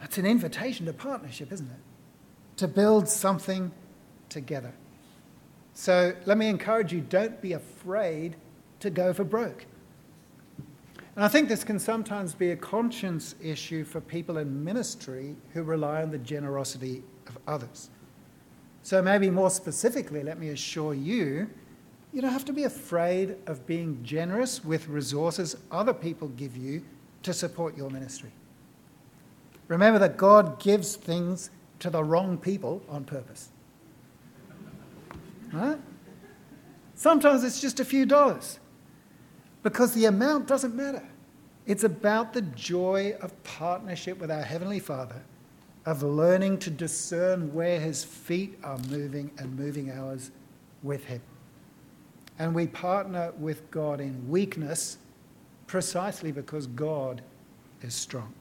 It's 0.01 0.17
an 0.17 0.25
invitation 0.25 0.85
to 0.85 0.93
partnership, 0.93 1.51
isn't 1.51 1.69
it? 1.69 2.57
To 2.57 2.67
build 2.67 3.07
something 3.07 3.71
together. 4.29 4.73
So 5.73 6.13
let 6.25 6.37
me 6.37 6.47
encourage 6.47 6.91
you 6.91 7.01
don't 7.01 7.41
be 7.41 7.53
afraid 7.53 8.35
to 8.79 8.89
go 8.89 9.13
for 9.13 9.23
broke. 9.23 9.65
And 11.15 11.25
I 11.25 11.27
think 11.27 11.49
this 11.49 11.63
can 11.63 11.79
sometimes 11.79 12.35
be 12.35 12.51
a 12.51 12.55
conscience 12.55 13.35
issue 13.41 13.83
for 13.83 13.99
people 13.99 14.37
in 14.37 14.63
ministry 14.63 15.35
who 15.53 15.63
rely 15.63 16.03
on 16.03 16.11
the 16.11 16.19
generosity 16.19 17.03
of 17.27 17.37
others. 17.47 17.89
So, 18.83 19.01
maybe 19.01 19.29
more 19.29 19.49
specifically, 19.49 20.23
let 20.23 20.39
me 20.39 20.49
assure 20.49 20.93
you, 20.93 21.49
you 22.13 22.21
don't 22.21 22.31
have 22.31 22.45
to 22.45 22.53
be 22.53 22.63
afraid 22.63 23.35
of 23.47 23.65
being 23.65 23.99
generous 24.03 24.63
with 24.63 24.87
resources 24.87 25.57
other 25.71 25.93
people 25.93 26.29
give 26.29 26.55
you 26.55 26.83
to 27.23 27.33
support 27.33 27.77
your 27.77 27.89
ministry. 27.89 28.31
Remember 29.67 29.99
that 29.99 30.17
God 30.17 30.59
gives 30.59 30.95
things 30.95 31.49
to 31.79 31.89
the 31.89 32.03
wrong 32.03 32.37
people 32.37 32.81
on 32.89 33.03
purpose. 33.03 33.49
Right? 35.51 35.77
Sometimes 36.95 37.43
it's 37.43 37.61
just 37.61 37.79
a 37.79 37.85
few 37.85 38.05
dollars 38.05 38.59
because 39.63 39.93
the 39.93 40.05
amount 40.05 40.47
doesn't 40.47 40.75
matter. 40.75 41.07
It's 41.65 41.83
about 41.83 42.33
the 42.33 42.41
joy 42.41 43.15
of 43.21 43.43
partnership 43.43 44.19
with 44.19 44.31
our 44.31 44.41
Heavenly 44.41 44.79
Father, 44.79 45.21
of 45.85 46.01
learning 46.01 46.59
to 46.59 46.69
discern 46.69 47.53
where 47.53 47.79
His 47.79 48.03
feet 48.03 48.57
are 48.63 48.77
moving 48.89 49.31
and 49.37 49.57
moving 49.57 49.91
ours 49.91 50.31
with 50.81 51.05
Him. 51.05 51.21
And 52.39 52.55
we 52.55 52.67
partner 52.67 53.33
with 53.37 53.69
God 53.69 53.99
in 53.99 54.29
weakness 54.29 54.97
precisely 55.67 56.31
because 56.31 56.65
God 56.67 57.21
is 57.81 57.93
strong. 57.93 58.33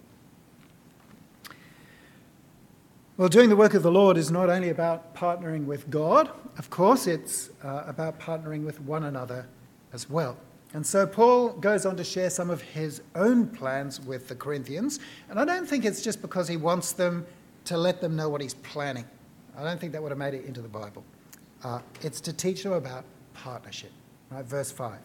Well, 3.16 3.28
doing 3.28 3.48
the 3.48 3.56
work 3.56 3.74
of 3.74 3.82
the 3.82 3.90
Lord 3.90 4.16
is 4.16 4.30
not 4.30 4.50
only 4.50 4.68
about 4.68 5.14
partnering 5.14 5.64
with 5.64 5.88
God, 5.90 6.30
of 6.58 6.70
course, 6.70 7.06
it's 7.06 7.50
uh, 7.64 7.84
about 7.86 8.20
partnering 8.20 8.64
with 8.64 8.80
one 8.80 9.04
another 9.04 9.46
as 9.92 10.08
well. 10.08 10.36
And 10.74 10.86
so 10.86 11.06
Paul 11.06 11.50
goes 11.50 11.86
on 11.86 11.96
to 11.96 12.04
share 12.04 12.28
some 12.28 12.50
of 12.50 12.60
his 12.60 13.00
own 13.14 13.46
plans 13.48 14.00
with 14.00 14.28
the 14.28 14.34
Corinthians. 14.34 15.00
And 15.30 15.40
I 15.40 15.44
don't 15.46 15.66
think 15.66 15.86
it's 15.86 16.02
just 16.02 16.20
because 16.20 16.46
he 16.46 16.58
wants 16.58 16.92
them 16.92 17.26
to 17.64 17.78
let 17.78 18.02
them 18.02 18.16
know 18.16 18.28
what 18.28 18.42
he's 18.42 18.54
planning. 18.54 19.06
I 19.56 19.64
don't 19.64 19.80
think 19.80 19.92
that 19.92 20.02
would 20.02 20.12
have 20.12 20.18
made 20.18 20.34
it 20.34 20.44
into 20.44 20.60
the 20.60 20.68
Bible. 20.68 21.02
Uh, 21.64 21.80
it's 22.02 22.20
to 22.20 22.32
teach 22.32 22.62
them 22.62 22.72
about 22.72 23.04
partnership. 23.32 23.92
Right, 24.30 24.44
verse 24.44 24.70
5. 24.70 24.98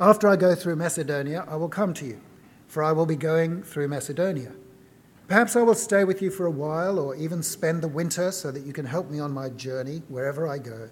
After 0.00 0.28
I 0.28 0.36
go 0.36 0.54
through 0.54 0.76
Macedonia, 0.76 1.44
I 1.48 1.56
will 1.56 1.68
come 1.68 1.92
to 1.94 2.06
you, 2.06 2.20
for 2.68 2.84
I 2.84 2.92
will 2.92 3.06
be 3.06 3.16
going 3.16 3.64
through 3.64 3.88
Macedonia. 3.88 4.52
Perhaps 5.26 5.56
I 5.56 5.62
will 5.62 5.74
stay 5.74 6.04
with 6.04 6.22
you 6.22 6.30
for 6.30 6.46
a 6.46 6.52
while 6.52 7.00
or 7.00 7.16
even 7.16 7.42
spend 7.42 7.82
the 7.82 7.88
winter 7.88 8.30
so 8.30 8.52
that 8.52 8.64
you 8.64 8.72
can 8.72 8.86
help 8.86 9.10
me 9.10 9.18
on 9.18 9.32
my 9.32 9.48
journey 9.48 10.02
wherever 10.08 10.46
I 10.46 10.58
go. 10.58 10.88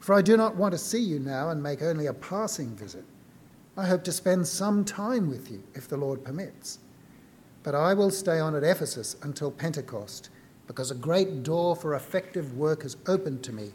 For 0.00 0.14
I 0.14 0.22
do 0.22 0.38
not 0.38 0.56
want 0.56 0.72
to 0.72 0.78
see 0.78 1.02
you 1.02 1.18
now 1.18 1.50
and 1.50 1.62
make 1.62 1.82
only 1.82 2.06
a 2.06 2.14
passing 2.14 2.74
visit. 2.74 3.04
I 3.76 3.86
hope 3.86 4.02
to 4.04 4.12
spend 4.12 4.48
some 4.48 4.86
time 4.86 5.28
with 5.28 5.50
you 5.50 5.62
if 5.74 5.86
the 5.86 5.98
Lord 5.98 6.24
permits. 6.24 6.78
But 7.62 7.74
I 7.74 7.92
will 7.92 8.10
stay 8.10 8.38
on 8.38 8.54
at 8.54 8.64
Ephesus 8.64 9.16
until 9.22 9.50
Pentecost, 9.50 10.30
because 10.66 10.90
a 10.90 10.94
great 10.94 11.42
door 11.42 11.76
for 11.76 11.94
effective 11.94 12.56
work 12.56 12.84
has 12.84 12.96
opened 13.06 13.42
to 13.42 13.52
me, 13.52 13.72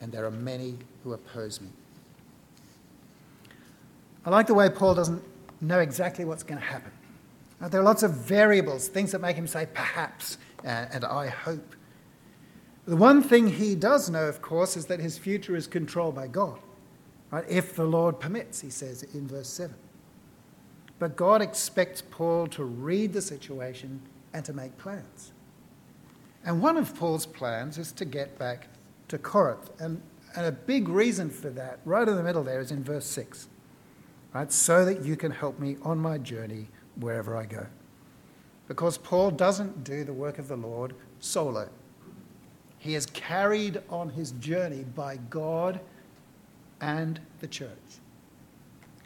and 0.00 0.10
there 0.10 0.24
are 0.24 0.32
many 0.32 0.78
who 1.04 1.12
oppose 1.12 1.60
me. 1.60 1.68
I 4.24 4.30
like 4.30 4.46
the 4.46 4.54
way 4.54 4.68
Paul 4.70 4.94
doesn't 4.94 5.22
know 5.60 5.80
exactly 5.80 6.24
what's 6.24 6.42
going 6.42 6.60
to 6.60 6.66
happen. 6.66 6.92
Uh, 7.60 7.68
there 7.68 7.80
are 7.80 7.84
lots 7.84 8.02
of 8.02 8.12
variables, 8.12 8.88
things 8.88 9.12
that 9.12 9.20
make 9.20 9.36
him 9.36 9.46
say 9.46 9.66
perhaps 9.72 10.38
uh, 10.64 10.86
and 10.92 11.04
I 11.04 11.28
hope. 11.28 11.76
The 12.86 12.96
one 12.96 13.22
thing 13.22 13.48
he 13.48 13.74
does 13.74 14.10
know, 14.10 14.26
of 14.26 14.42
course, 14.42 14.76
is 14.76 14.86
that 14.86 15.00
his 15.00 15.18
future 15.18 15.56
is 15.56 15.66
controlled 15.66 16.14
by 16.14 16.26
God. 16.26 16.58
Right? 17.30 17.44
If 17.48 17.74
the 17.74 17.84
Lord 17.84 18.20
permits, 18.20 18.60
he 18.60 18.70
says 18.70 19.02
in 19.02 19.26
verse 19.26 19.48
7. 19.48 19.74
But 20.98 21.16
God 21.16 21.42
expects 21.42 22.02
Paul 22.02 22.46
to 22.48 22.64
read 22.64 23.12
the 23.12 23.22
situation 23.22 24.00
and 24.32 24.44
to 24.44 24.52
make 24.52 24.76
plans. 24.78 25.32
And 26.44 26.60
one 26.60 26.76
of 26.76 26.94
Paul's 26.94 27.26
plans 27.26 27.78
is 27.78 27.90
to 27.92 28.04
get 28.04 28.38
back 28.38 28.68
to 29.08 29.18
Corinth. 29.18 29.70
And, 29.80 30.00
and 30.36 30.46
a 30.46 30.52
big 30.52 30.88
reason 30.88 31.30
for 31.30 31.50
that, 31.50 31.80
right 31.84 32.06
in 32.06 32.16
the 32.16 32.22
middle 32.22 32.44
there, 32.44 32.60
is 32.60 32.70
in 32.70 32.84
verse 32.84 33.06
6. 33.06 33.48
Right? 34.34 34.52
So 34.52 34.84
that 34.84 35.04
you 35.04 35.16
can 35.16 35.30
help 35.30 35.58
me 35.58 35.76
on 35.82 35.98
my 35.98 36.18
journey 36.18 36.66
wherever 36.96 37.36
I 37.36 37.46
go. 37.46 37.66
Because 38.66 38.98
Paul 38.98 39.30
doesn't 39.30 39.84
do 39.84 40.04
the 40.04 40.12
work 40.12 40.38
of 40.38 40.48
the 40.48 40.56
Lord 40.56 40.94
solo. 41.20 41.68
He 42.78 42.94
is 42.94 43.06
carried 43.06 43.80
on 43.88 44.10
his 44.10 44.32
journey 44.32 44.84
by 44.94 45.16
God 45.30 45.80
and 46.80 47.20
the 47.40 47.46
church. 47.46 47.70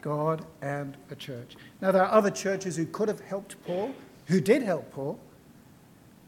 God 0.01 0.45
and 0.61 0.97
the 1.07 1.15
church. 1.15 1.55
Now, 1.81 1.91
there 1.91 2.03
are 2.03 2.11
other 2.11 2.31
churches 2.31 2.75
who 2.75 2.85
could 2.85 3.07
have 3.07 3.19
helped 3.21 3.61
Paul, 3.65 3.93
who 4.27 4.41
did 4.41 4.63
help 4.63 4.91
Paul, 4.91 5.19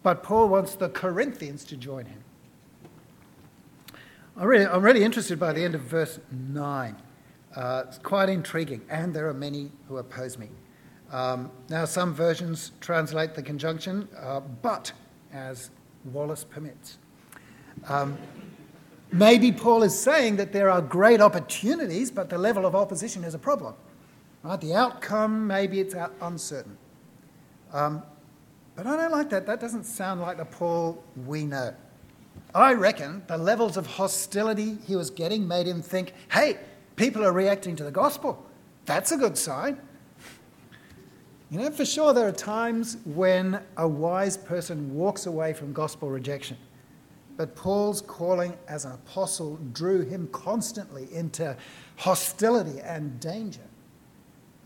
but 0.03 0.23
Paul 0.23 0.49
wants 0.49 0.75
the 0.75 0.89
Corinthians 0.89 1.63
to 1.65 1.77
join 1.77 2.05
him. 2.05 2.23
I'm 4.37 4.47
really, 4.47 4.65
I'm 4.65 4.81
really 4.81 5.03
interested 5.03 5.39
by 5.39 5.53
the 5.53 5.63
end 5.63 5.75
of 5.75 5.81
verse 5.81 6.19
9. 6.31 6.95
Uh, 7.55 7.83
it's 7.87 7.97
quite 7.97 8.29
intriguing, 8.29 8.81
and 8.89 9.13
there 9.13 9.27
are 9.27 9.33
many 9.33 9.71
who 9.87 9.97
oppose 9.97 10.37
me. 10.37 10.49
Um, 11.11 11.51
now, 11.69 11.85
some 11.85 12.13
versions 12.13 12.71
translate 12.79 13.33
the 13.33 13.43
conjunction 13.43 14.07
uh, 14.17 14.39
but 14.39 14.93
as 15.33 15.69
Wallace 16.05 16.43
permits. 16.43 16.97
Um, 17.87 18.17
maybe 19.11 19.51
Paul 19.51 19.83
is 19.83 19.97
saying 19.97 20.37
that 20.37 20.53
there 20.53 20.69
are 20.69 20.81
great 20.81 21.21
opportunities, 21.21 22.09
but 22.11 22.29
the 22.29 22.37
level 22.37 22.65
of 22.65 22.75
opposition 22.75 23.23
is 23.23 23.33
a 23.33 23.39
problem. 23.39 23.73
Right? 24.43 24.59
The 24.59 24.73
outcome, 24.73 25.45
maybe 25.45 25.79
it's 25.79 25.95
uncertain. 26.21 26.77
Um, 27.73 28.03
but 28.75 28.87
I 28.87 28.95
don't 28.95 29.11
like 29.11 29.29
that. 29.29 29.45
That 29.45 29.59
doesn't 29.59 29.83
sound 29.83 30.21
like 30.21 30.37
the 30.37 30.45
Paul 30.45 31.03
we 31.25 31.43
know. 31.43 31.73
I 32.55 32.73
reckon 32.73 33.23
the 33.27 33.37
levels 33.37 33.77
of 33.77 33.85
hostility 33.85 34.77
he 34.87 34.95
was 34.95 35.09
getting 35.09 35.47
made 35.47 35.67
him 35.67 35.81
think 35.81 36.13
hey, 36.31 36.57
people 37.01 37.25
are 37.25 37.31
reacting 37.31 37.75
to 37.75 37.83
the 37.83 37.89
gospel. 37.89 38.45
That's 38.85 39.11
a 39.11 39.17
good 39.17 39.35
sign. 39.35 39.81
You 41.49 41.57
know, 41.57 41.71
for 41.71 41.83
sure, 41.83 42.13
there 42.13 42.27
are 42.27 42.31
times 42.31 42.97
when 43.05 43.59
a 43.77 43.87
wise 43.87 44.37
person 44.37 44.93
walks 44.93 45.25
away 45.25 45.53
from 45.53 45.73
gospel 45.73 46.11
rejection. 46.11 46.57
But 47.37 47.55
Paul's 47.55 48.01
calling 48.01 48.55
as 48.67 48.85
an 48.85 48.91
apostle 48.91 49.57
drew 49.73 50.01
him 50.05 50.29
constantly 50.31 51.11
into 51.11 51.57
hostility 51.95 52.79
and 52.81 53.19
danger. 53.19 53.67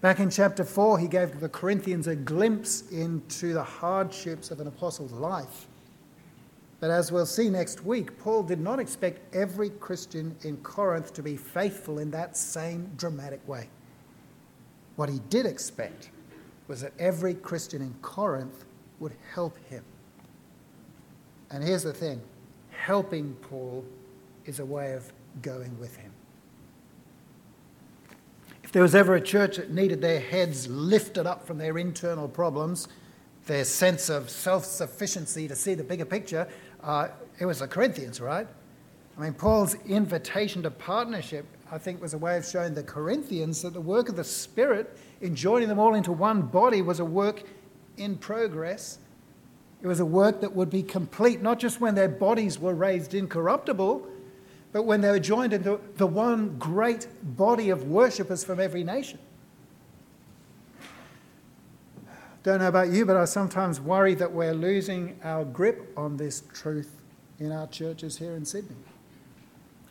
Back 0.01 0.19
in 0.19 0.29
chapter 0.29 0.65
4, 0.65 0.99
he 0.99 1.07
gave 1.07 1.39
the 1.39 1.47
Corinthians 1.47 2.07
a 2.07 2.17
glimpse 2.17 2.81
into 2.91 3.53
the 3.53 3.63
hardships 3.63 4.51
of 4.51 4.59
an 4.59 4.67
apostle's 4.67 5.13
life. 5.13 5.67
But 6.79 6.91
as 6.91 7.11
we'll 7.11 7.25
see 7.25 7.49
next 7.49 7.85
week, 7.85 8.17
Paul 8.19 8.43
did 8.43 8.59
not 8.59 8.79
expect 8.79 9.33
every 9.33 9.69
Christian 9.69 10.35
in 10.43 10.57
Corinth 10.57 11.13
to 11.13 11.23
be 11.23 11.37
faithful 11.37 11.99
in 11.99 12.11
that 12.11 12.35
same 12.35 12.91
dramatic 12.97 13.45
way. 13.47 13.69
What 14.95 15.09
he 15.09 15.19
did 15.29 15.45
expect 15.45 16.09
was 16.67 16.81
that 16.81 16.93
every 16.99 17.33
Christian 17.33 17.81
in 17.81 17.93
Corinth 18.01 18.65
would 18.99 19.13
help 19.33 19.57
him. 19.69 19.83
And 21.51 21.63
here's 21.63 21.83
the 21.83 21.93
thing 21.93 22.21
helping 22.71 23.33
Paul 23.35 23.85
is 24.45 24.59
a 24.59 24.65
way 24.65 24.93
of 24.93 25.11
going 25.41 25.79
with 25.79 25.95
him. 25.95 26.11
If 28.63 28.71
there 28.71 28.81
was 28.81 28.95
ever 28.95 29.15
a 29.15 29.21
church 29.21 29.57
that 29.57 29.71
needed 29.71 30.01
their 30.01 30.19
heads 30.19 30.67
lifted 30.67 31.25
up 31.25 31.47
from 31.47 31.57
their 31.57 31.77
internal 31.77 32.27
problems, 32.27 32.87
their 33.45 33.63
sense 33.63 34.09
of 34.09 34.29
self 34.29 34.65
sufficiency 34.65 35.47
to 35.47 35.55
see 35.55 35.75
the 35.75 35.83
bigger 35.83 36.05
picture, 36.05 36.47
uh, 36.83 37.09
it 37.39 37.45
was 37.45 37.59
the 37.59 37.67
Corinthians, 37.67 38.19
right? 38.19 38.47
I 39.17 39.21
mean, 39.21 39.33
Paul's 39.33 39.75
invitation 39.85 40.63
to 40.63 40.71
partnership, 40.71 41.45
I 41.71 41.77
think, 41.77 42.01
was 42.01 42.13
a 42.13 42.17
way 42.17 42.37
of 42.37 42.45
showing 42.45 42.73
the 42.73 42.83
Corinthians 42.83 43.61
that 43.61 43.73
the 43.73 43.81
work 43.81 44.09
of 44.09 44.15
the 44.15 44.23
Spirit 44.23 44.97
in 45.21 45.35
joining 45.35 45.69
them 45.69 45.79
all 45.79 45.95
into 45.95 46.11
one 46.11 46.41
body 46.41 46.81
was 46.81 46.99
a 46.99 47.05
work 47.05 47.43
in 47.97 48.17
progress. 48.17 48.99
It 49.81 49.87
was 49.87 49.99
a 49.99 50.05
work 50.05 50.41
that 50.41 50.53
would 50.53 50.69
be 50.69 50.83
complete, 50.83 51.41
not 51.41 51.59
just 51.59 51.79
when 51.79 51.95
their 51.95 52.09
bodies 52.09 52.59
were 52.59 52.73
raised 52.73 53.13
incorruptible, 53.13 54.05
but 54.73 54.83
when 54.83 54.99
they 54.99 55.09
were 55.09 55.19
joined 55.19 55.53
into 55.53 55.79
the 55.95 56.07
one 56.07 56.57
great 56.57 57.07
body 57.37 57.69
of 57.69 57.87
worshippers 57.87 58.43
from 58.43 58.59
every 58.59 58.83
nation. 58.83 59.19
Don't 62.45 62.59
know 62.59 62.67
about 62.67 62.91
you, 62.91 63.07
but 63.07 63.17
I 63.17 63.25
sometimes 63.25 63.81
worry 63.81 64.13
that 64.13 64.31
we're 64.31 64.53
losing 64.53 65.19
our 65.23 65.43
grip 65.43 65.91
on 65.97 66.15
this 66.15 66.43
truth 66.53 67.01
in 67.39 67.51
our 67.51 67.65
churches 67.65 68.19
here 68.19 68.35
in 68.35 68.45
Sydney. 68.45 68.75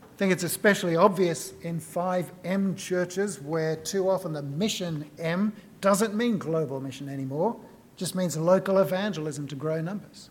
I 0.01 0.17
think 0.17 0.31
it's 0.31 0.45
especially 0.45 0.95
obvious 0.95 1.53
in 1.63 1.81
5M 1.81 2.77
churches 2.77 3.41
where 3.41 3.75
too 3.75 4.09
often 4.09 4.33
the 4.33 4.43
mission 4.43 5.11
M 5.19 5.53
doesn't 5.81 6.15
mean 6.15 6.39
global 6.39 6.81
mission 6.81 7.09
anymore, 7.09 7.57
it 7.93 7.99
just 7.99 8.15
means 8.15 8.37
local 8.37 8.79
evangelism 8.79 9.49
to 9.49 9.57
grow 9.57 9.81
numbers. 9.81 10.31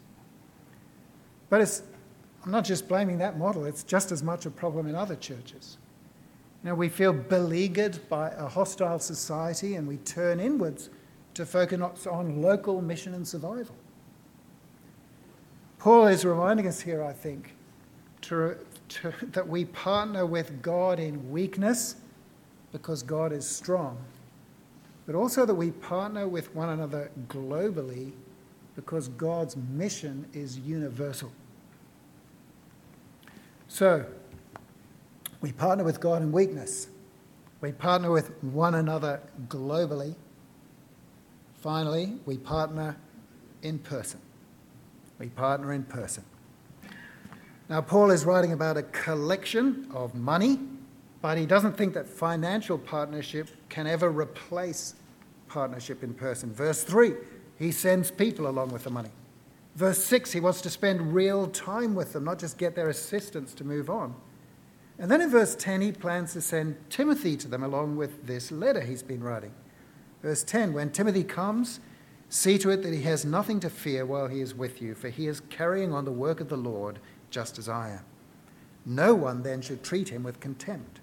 But 1.50 1.60
it's, 1.60 1.84
I'm 2.46 2.52
not 2.52 2.64
just 2.64 2.88
blaming 2.88 3.18
that 3.18 3.38
model, 3.38 3.66
it's 3.66 3.84
just 3.84 4.14
as 4.14 4.24
much 4.24 4.46
a 4.46 4.50
problem 4.50 4.88
in 4.88 4.96
other 4.96 5.18
churches. 5.18 5.78
You 6.64 6.70
know, 6.70 6.76
we 6.76 6.88
feel 6.88 7.12
beleaguered 7.12 8.00
by 8.08 8.30
a 8.30 8.48
hostile 8.48 9.00
society 9.00 9.76
and 9.76 9.86
we 9.86 9.98
turn 9.98 10.40
inwards 10.40 10.90
to 11.34 11.46
focus 11.46 12.08
on 12.08 12.42
local 12.42 12.82
mission 12.82 13.14
and 13.14 13.28
survival. 13.28 13.76
Paul 15.80 16.08
is 16.08 16.24
reminding 16.24 16.68
us 16.68 16.80
here, 16.80 17.04
I 17.04 17.12
think, 17.12 17.56
to, 18.22 18.58
to, 18.90 19.14
that 19.32 19.48
we 19.48 19.66
partner 19.66 20.26
with 20.26 20.62
God 20.62 21.00
in 21.00 21.30
weakness 21.32 21.96
because 22.72 23.04
God 23.04 23.34
is 23.34 23.48
strong, 23.48 23.98
but 25.06 25.16
also 25.16 25.46
that 25.46 25.54
we 25.54 25.72
partner 25.72 26.28
with 26.28 26.54
one 26.56 26.70
another 26.70 27.12
globally 27.28 28.14
because 28.76 29.10
God's 29.10 29.56
mission 29.58 30.26
is 30.34 30.58
universal. 30.58 31.32
So, 33.68 34.06
we 35.42 35.52
partner 35.52 35.84
with 35.84 36.00
God 36.00 36.22
in 36.22 36.32
weakness. 36.32 36.88
We 37.60 37.72
partner 37.72 38.12
with 38.12 38.32
one 38.44 38.76
another 38.76 39.22
globally. 39.48 40.16
Finally, 41.64 42.18
we 42.26 42.38
partner 42.38 42.98
in 43.62 43.80
person. 43.80 44.20
We 45.18 45.30
partner 45.30 45.72
in 45.72 45.84
person. 45.84 46.26
Now, 47.70 47.80
Paul 47.80 48.12
is 48.12 48.26
writing 48.26 48.52
about 48.52 48.76
a 48.76 48.84
collection 48.84 49.88
of 49.94 50.14
money, 50.14 50.60
but 51.22 51.38
he 51.38 51.46
doesn't 51.46 51.78
think 51.78 51.94
that 51.94 52.06
financial 52.06 52.78
partnership 52.78 53.48
can 53.70 53.88
ever 53.88 54.12
replace 54.12 54.96
partnership 55.48 56.04
in 56.04 56.14
person. 56.14 56.54
Verse 56.54 56.84
3, 56.84 57.14
he 57.58 57.72
sends 57.72 58.12
people 58.12 58.50
along 58.50 58.72
with 58.74 58.84
the 58.84 58.90
money. 58.90 59.12
Verse 59.78 60.04
6, 60.04 60.34
he 60.34 60.42
wants 60.42 60.60
to 60.60 60.70
spend 60.70 61.14
real 61.14 61.48
time 61.48 61.96
with 61.96 62.12
them, 62.12 62.26
not 62.26 62.40
just 62.40 62.58
get 62.58 62.76
their 62.76 62.90
assistance 62.90 63.54
to 63.54 63.64
move 63.64 63.90
on. 63.90 64.14
And 65.00 65.10
then 65.10 65.22
in 65.22 65.30
verse 65.30 65.56
10, 65.56 65.80
he 65.80 65.94
plans 65.94 66.34
to 66.34 66.42
send 66.42 66.76
Timothy 66.90 67.38
to 67.38 67.48
them 67.48 67.64
along 67.64 67.96
with 67.96 68.28
this 68.28 68.52
letter 68.52 68.82
he's 68.82 69.02
been 69.02 69.24
writing. 69.24 69.54
Verse 70.24 70.44
10 70.44 70.74
When 70.74 70.90
Timothy 70.90 71.24
comes, 71.24 71.80
see 72.30 72.58
to 72.58 72.72
it 72.72 72.82
that 72.82 72.94
he 72.94 73.04
has 73.04 73.26
nothing 73.26 73.60
to 73.60 73.70
fear 73.70 74.06
while 74.06 74.28
he 74.28 74.42
is 74.42 74.56
with 74.56 74.82
you, 74.82 74.96
for 74.96 75.10
he 75.10 75.28
is 75.28 75.42
carrying 75.42 75.94
on 75.94 76.06
the 76.06 76.12
work 76.12 76.40
of 76.40 76.50
the 76.50 76.58
Lord 76.58 76.98
just 77.30 77.60
as 77.60 77.70
I 77.70 77.92
am. 77.92 78.06
No 78.86 79.14
one 79.14 79.44
then 79.44 79.62
should 79.62 79.84
treat 79.84 80.10
him 80.10 80.24
with 80.24 80.40
contempt. 80.40 81.00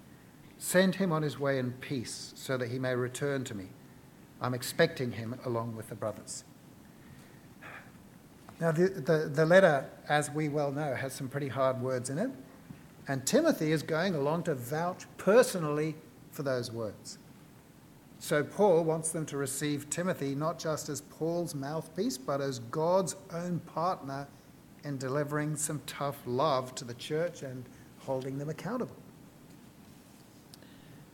Send 0.57 0.95
him 0.95 1.11
on 1.11 1.23
his 1.23 1.39
way 1.39 1.57
in 1.57 1.71
peace, 1.73 2.33
so 2.35 2.57
that 2.57 2.69
he 2.69 2.77
may 2.77 2.95
return 2.95 3.43
to 3.45 3.55
me. 3.55 3.69
I'm 4.41 4.53
expecting 4.53 5.13
him 5.13 5.35
along 5.45 5.75
with 5.75 5.89
the 5.89 5.95
brothers. 5.95 6.43
Now, 8.59 8.71
the, 8.71 8.89
the, 8.89 9.31
the, 9.33 9.45
letter, 9.45 9.89
as 10.07 10.29
we 10.29 10.47
well 10.47 10.71
know, 10.71 10.93
has 10.93 11.13
some 11.13 11.27
pretty 11.27 11.47
hard 11.47 11.81
words 11.81 12.11
in 12.11 12.19
it. 12.19 12.29
And 13.07 13.25
Timothy 13.25 13.71
is 13.71 13.81
going 13.81 14.13
along 14.13 14.43
to 14.43 14.53
vouch 14.53 15.05
personally 15.17 15.95
for 16.31 16.43
those 16.43 16.71
words. 16.71 17.17
So 18.21 18.43
Paul 18.43 18.83
wants 18.83 19.09
them 19.09 19.25
to 19.25 19.37
receive 19.37 19.89
Timothy 19.89 20.35
not 20.35 20.59
just 20.59 20.89
as 20.89 21.01
Paul's 21.01 21.55
mouthpiece, 21.55 22.19
but 22.19 22.39
as 22.39 22.59
God's 22.59 23.15
own 23.33 23.59
partner 23.61 24.27
in 24.83 24.99
delivering 24.99 25.55
some 25.55 25.81
tough 25.87 26.17
love 26.27 26.75
to 26.75 26.85
the 26.85 26.93
church 26.93 27.41
and 27.41 27.65
holding 27.97 28.37
them 28.37 28.47
accountable. 28.47 28.95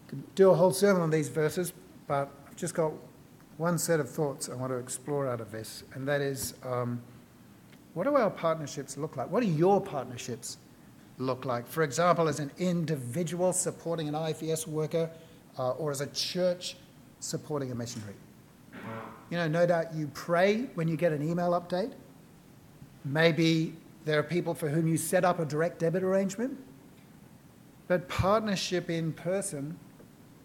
Could 0.09 0.35
do 0.35 0.49
a 0.49 0.53
whole 0.55 0.73
sermon 0.73 1.01
on 1.01 1.09
these 1.09 1.29
verses, 1.29 1.71
but 2.07 2.29
I've 2.45 2.57
just 2.57 2.73
got 2.73 2.91
one 3.55 3.77
set 3.77 4.01
of 4.01 4.09
thoughts 4.09 4.49
I 4.49 4.55
want 4.55 4.73
to 4.73 4.77
explore 4.77 5.29
out 5.29 5.39
of 5.39 5.49
this, 5.49 5.85
and 5.93 6.05
that 6.09 6.19
is 6.19 6.55
um, 6.63 7.01
what 7.93 8.03
do 8.03 8.15
our 8.15 8.29
partnerships 8.29 8.97
look 8.97 9.15
like? 9.15 9.31
What 9.31 9.43
do 9.43 9.49
your 9.49 9.79
partnerships 9.79 10.57
look 11.19 11.46
like? 11.46 11.67
For 11.67 11.83
example, 11.83 12.27
as 12.27 12.41
an 12.41 12.51
individual 12.57 13.53
supporting 13.53 14.09
an 14.09 14.13
IFES 14.13 14.67
worker, 14.67 15.09
uh, 15.57 15.72
or 15.72 15.89
as 15.89 16.01
a 16.01 16.07
church 16.07 16.75
supporting 17.20 17.72
a 17.72 17.75
missionary. 17.75 18.16
You 19.30 19.38
know, 19.38 19.48
no 19.48 19.66
doubt 19.66 19.94
you 19.94 20.10
pray 20.14 20.68
when 20.75 20.88
you 20.88 20.96
get 20.96 21.12
an 21.12 21.22
email 21.22 21.51
update. 21.51 21.92
Maybe 23.03 23.74
there 24.06 24.18
are 24.20 24.24
people 24.24 24.53
for 24.53 24.70
whom 24.70 24.88
you 24.88 24.98
set 24.98 25.25
up 25.25 25.40
a 25.40 25.46
direct 25.46 25.80
debit 25.80 26.03
arrangement. 26.03 26.58
But 27.88 28.08
partnership 28.08 28.90
in 28.90 29.14
person, 29.14 29.77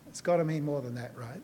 it's 0.09 0.21
got 0.21 0.37
to 0.37 0.45
mean 0.45 0.65
more 0.65 0.81
than 0.81 0.95
that, 0.97 1.17
right? 1.17 1.41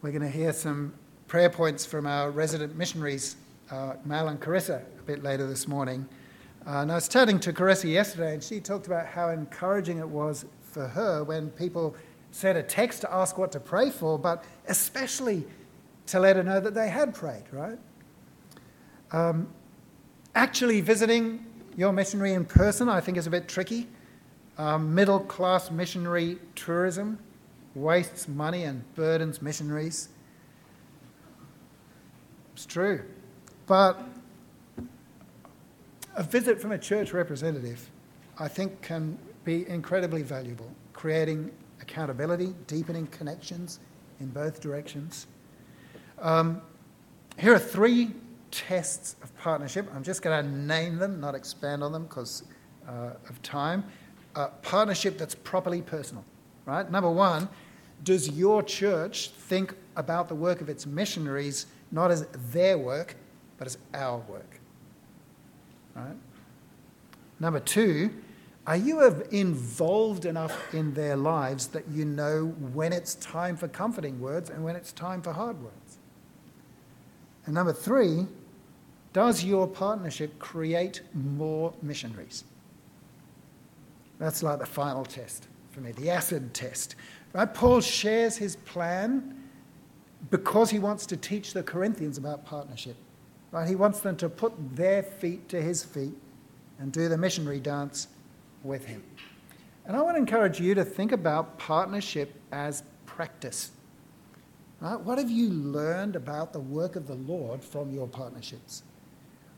We're 0.00 0.10
going 0.12 0.22
to 0.22 0.30
hear 0.30 0.52
some 0.52 0.94
prayer 1.28 1.50
points 1.50 1.86
from 1.86 2.06
our 2.06 2.30
resident 2.30 2.76
missionaries, 2.76 3.36
uh, 3.70 3.94
Mal 4.04 4.28
and 4.28 4.40
Carissa, 4.40 4.82
a 4.98 5.02
bit 5.02 5.22
later 5.22 5.46
this 5.46 5.68
morning. 5.68 6.06
Uh, 6.66 6.78
and 6.78 6.92
I 6.92 6.96
was 6.96 7.08
chatting 7.08 7.40
to 7.40 7.52
Carissa 7.52 7.90
yesterday, 7.90 8.34
and 8.34 8.42
she 8.42 8.60
talked 8.60 8.86
about 8.86 9.06
how 9.06 9.30
encouraging 9.30 9.98
it 9.98 10.08
was 10.08 10.44
for 10.62 10.88
her 10.88 11.24
when 11.24 11.50
people 11.50 11.96
sent 12.32 12.58
a 12.58 12.62
text 12.62 13.02
to 13.02 13.12
ask 13.12 13.38
what 13.38 13.52
to 13.52 13.60
pray 13.60 13.90
for, 13.90 14.18
but 14.18 14.44
especially 14.66 15.44
to 16.06 16.18
let 16.18 16.36
her 16.36 16.42
know 16.42 16.58
that 16.58 16.74
they 16.74 16.88
had 16.88 17.14
prayed, 17.14 17.44
right? 17.52 17.78
Um, 19.12 19.48
actually, 20.34 20.80
visiting 20.80 21.44
your 21.76 21.92
missionary 21.92 22.32
in 22.32 22.44
person, 22.44 22.88
I 22.88 23.00
think, 23.00 23.16
is 23.16 23.26
a 23.26 23.30
bit 23.30 23.46
tricky. 23.46 23.86
Um, 24.58 24.94
middle 24.94 25.20
class 25.20 25.70
missionary 25.70 26.38
tourism 26.54 27.18
wastes 27.74 28.26
money 28.28 28.64
and 28.64 28.82
burdens 28.94 29.40
missionaries. 29.40 30.08
It's 32.54 32.66
true. 32.66 33.02
But 33.66 34.02
a 36.14 36.22
visit 36.22 36.60
from 36.60 36.72
a 36.72 36.78
church 36.78 37.12
representative, 37.12 37.90
I 38.38 38.48
think, 38.48 38.82
can 38.82 39.18
be 39.44 39.66
incredibly 39.68 40.22
valuable, 40.22 40.70
creating 40.92 41.50
accountability, 41.82 42.54
deepening 42.66 43.06
connections 43.08 43.80
in 44.20 44.28
both 44.28 44.60
directions. 44.60 45.26
Um, 46.20 46.62
here 47.38 47.52
are 47.52 47.58
three 47.58 48.12
tests 48.50 49.16
of 49.22 49.36
partnership. 49.38 49.90
I'm 49.94 50.02
just 50.02 50.22
going 50.22 50.44
to 50.44 50.50
name 50.50 50.96
them, 50.96 51.20
not 51.20 51.34
expand 51.34 51.82
on 51.82 51.92
them 51.92 52.04
because 52.04 52.44
uh, 52.88 53.10
of 53.28 53.42
time. 53.42 53.84
Uh, 54.34 54.48
partnership 54.62 55.18
that's 55.18 55.34
properly 55.34 55.82
personal, 55.82 56.24
right? 56.64 56.90
Number 56.90 57.10
one, 57.10 57.48
does 58.04 58.30
your 58.30 58.62
church 58.62 59.30
think 59.30 59.74
about 59.96 60.28
the 60.28 60.34
work 60.34 60.60
of 60.60 60.68
its 60.68 60.86
missionaries 60.86 61.66
not 61.90 62.10
as 62.10 62.26
their 62.50 62.78
work, 62.78 63.14
but 63.58 63.66
as 63.66 63.78
our 63.94 64.18
work? 64.18 64.60
Right? 65.94 66.16
Number 67.38 67.60
two, 67.60 68.10
are 68.66 68.76
you 68.76 69.02
involved 69.32 70.24
enough 70.24 70.72
in 70.72 70.94
their 70.94 71.16
lives 71.16 71.66
that 71.68 71.88
you 71.88 72.04
know 72.04 72.54
when 72.72 72.92
it's 72.92 73.16
time 73.16 73.56
for 73.56 73.66
comforting 73.66 74.20
words 74.20 74.50
and 74.50 74.62
when 74.62 74.76
it's 74.76 74.92
time 74.92 75.20
for 75.20 75.32
hard 75.32 75.60
words? 75.60 75.98
And 77.44 77.54
number 77.54 77.72
three, 77.72 78.26
does 79.12 79.42
your 79.42 79.66
partnership 79.66 80.38
create 80.38 81.02
more 81.12 81.74
missionaries? 81.82 82.44
That's 84.18 84.44
like 84.44 84.60
the 84.60 84.66
final 84.66 85.04
test 85.04 85.48
for 85.72 85.80
me, 85.80 85.90
the 85.92 86.10
acid 86.10 86.54
test. 86.54 86.94
Right? 87.32 87.52
Paul 87.52 87.80
shares 87.80 88.36
his 88.36 88.56
plan 88.56 89.42
because 90.30 90.70
he 90.70 90.78
wants 90.78 91.04
to 91.06 91.16
teach 91.16 91.52
the 91.52 91.62
Corinthians 91.62 92.16
about 92.16 92.44
partnership. 92.44 92.96
Right? 93.50 93.68
He 93.68 93.74
wants 93.74 94.00
them 94.00 94.16
to 94.18 94.28
put 94.28 94.52
their 94.76 95.02
feet 95.02 95.48
to 95.48 95.60
his 95.60 95.82
feet 95.82 96.14
and 96.78 96.92
do 96.92 97.08
the 97.08 97.18
missionary 97.18 97.58
dance 97.58 98.06
with 98.64 98.84
him. 98.84 99.02
And 99.84 99.96
I 99.96 100.00
want 100.00 100.14
to 100.14 100.18
encourage 100.18 100.60
you 100.60 100.74
to 100.74 100.84
think 100.84 101.12
about 101.12 101.58
partnership 101.58 102.34
as 102.52 102.84
practice. 103.06 103.72
Right? 104.80 104.98
What 105.00 105.18
have 105.18 105.30
you 105.30 105.48
learned 105.50 106.16
about 106.16 106.52
the 106.52 106.60
work 106.60 106.96
of 106.96 107.06
the 107.06 107.14
Lord 107.14 107.62
from 107.62 107.90
your 107.90 108.08
partnerships? 108.08 108.82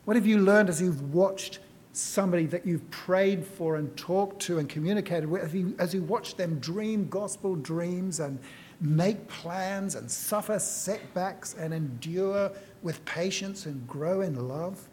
What 0.05 0.17
have 0.17 0.27
you 0.27 0.39
learned 0.39 0.69
as 0.69 0.81
you've 0.81 1.15
watched 1.15 1.61
somebody 1.93 2.47
that 2.47 2.67
you've 2.67 2.91
prayed 2.91 3.45
for 3.45 3.77
and 3.77 3.97
talked 3.97 4.43
to 4.43 4.59
and 4.59 4.69
communicated 4.69 5.29
with, 5.29 5.43
as 5.43 5.55
you, 5.55 5.77
as 5.79 5.95
you 5.95 6.03
watch 6.03 6.37
them 6.37 6.59
dream 6.59 7.09
gospel 7.09 7.55
dreams 7.55 8.21
and 8.21 8.39
make 8.81 9.29
plans 9.29 9.95
and 9.95 10.11
suffer 10.11 10.59
setbacks 10.59 11.55
and 11.59 11.73
endure 11.73 12.51
with 12.83 13.03
patience 13.05 13.67
and 13.67 13.87
grow 13.87 14.23
in 14.23 14.49
love? 14.49 14.89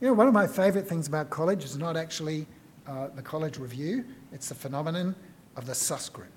You 0.00 0.06
know, 0.06 0.14
one 0.14 0.26
of 0.26 0.32
my 0.32 0.46
favourite 0.46 0.88
things 0.88 1.08
about 1.08 1.28
college 1.28 1.62
is 1.62 1.76
not 1.76 1.94
actually 1.94 2.46
uh, 2.86 3.08
the 3.08 3.20
college 3.20 3.58
review, 3.58 4.06
it's 4.32 4.48
the 4.48 4.54
phenomenon 4.54 5.14
of 5.56 5.66
the 5.66 5.74
sus 5.74 6.08
group. 6.08 6.32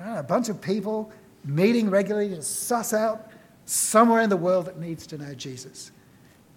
Uh, 0.00 0.16
a 0.18 0.22
bunch 0.24 0.48
of 0.48 0.60
people 0.60 1.12
meeting 1.44 1.88
regularly 1.88 2.30
to 2.30 2.42
suss 2.42 2.92
out 2.92 3.30
somewhere 3.64 4.22
in 4.22 4.28
the 4.28 4.36
world 4.36 4.66
that 4.66 4.76
needs 4.76 5.06
to 5.06 5.18
know 5.18 5.34
Jesus. 5.34 5.92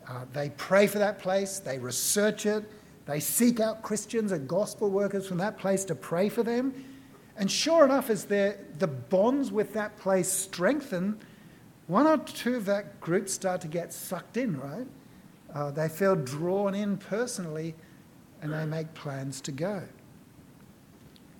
Uh, 0.07 0.25
they 0.33 0.49
pray 0.57 0.87
for 0.87 0.97
that 0.97 1.19
place, 1.19 1.59
they 1.59 1.77
research 1.77 2.47
it, 2.47 2.63
they 3.05 3.19
seek 3.19 3.59
out 3.59 3.83
Christians 3.83 4.31
and 4.31 4.47
gospel 4.47 4.89
workers 4.89 5.27
from 5.27 5.37
that 5.37 5.59
place 5.59 5.85
to 5.85 5.93
pray 5.93 6.29
for 6.29 6.41
them. 6.41 6.73
And 7.37 7.49
sure 7.49 7.85
enough, 7.85 8.09
as 8.09 8.25
the 8.25 8.57
bonds 9.09 9.51
with 9.51 9.73
that 9.73 9.97
place 9.97 10.31
strengthen, 10.31 11.19
one 11.85 12.07
or 12.07 12.17
two 12.17 12.55
of 12.55 12.65
that 12.65 12.99
group 12.99 13.29
start 13.29 13.61
to 13.61 13.67
get 13.67 13.93
sucked 13.93 14.37
in, 14.37 14.59
right? 14.59 14.87
Uh, 15.53 15.71
they 15.71 15.89
feel 15.89 16.15
drawn 16.15 16.73
in 16.73 16.97
personally 16.97 17.75
and 18.41 18.53
they 18.53 18.65
make 18.65 18.93
plans 18.93 19.41
to 19.41 19.51
go. 19.51 19.81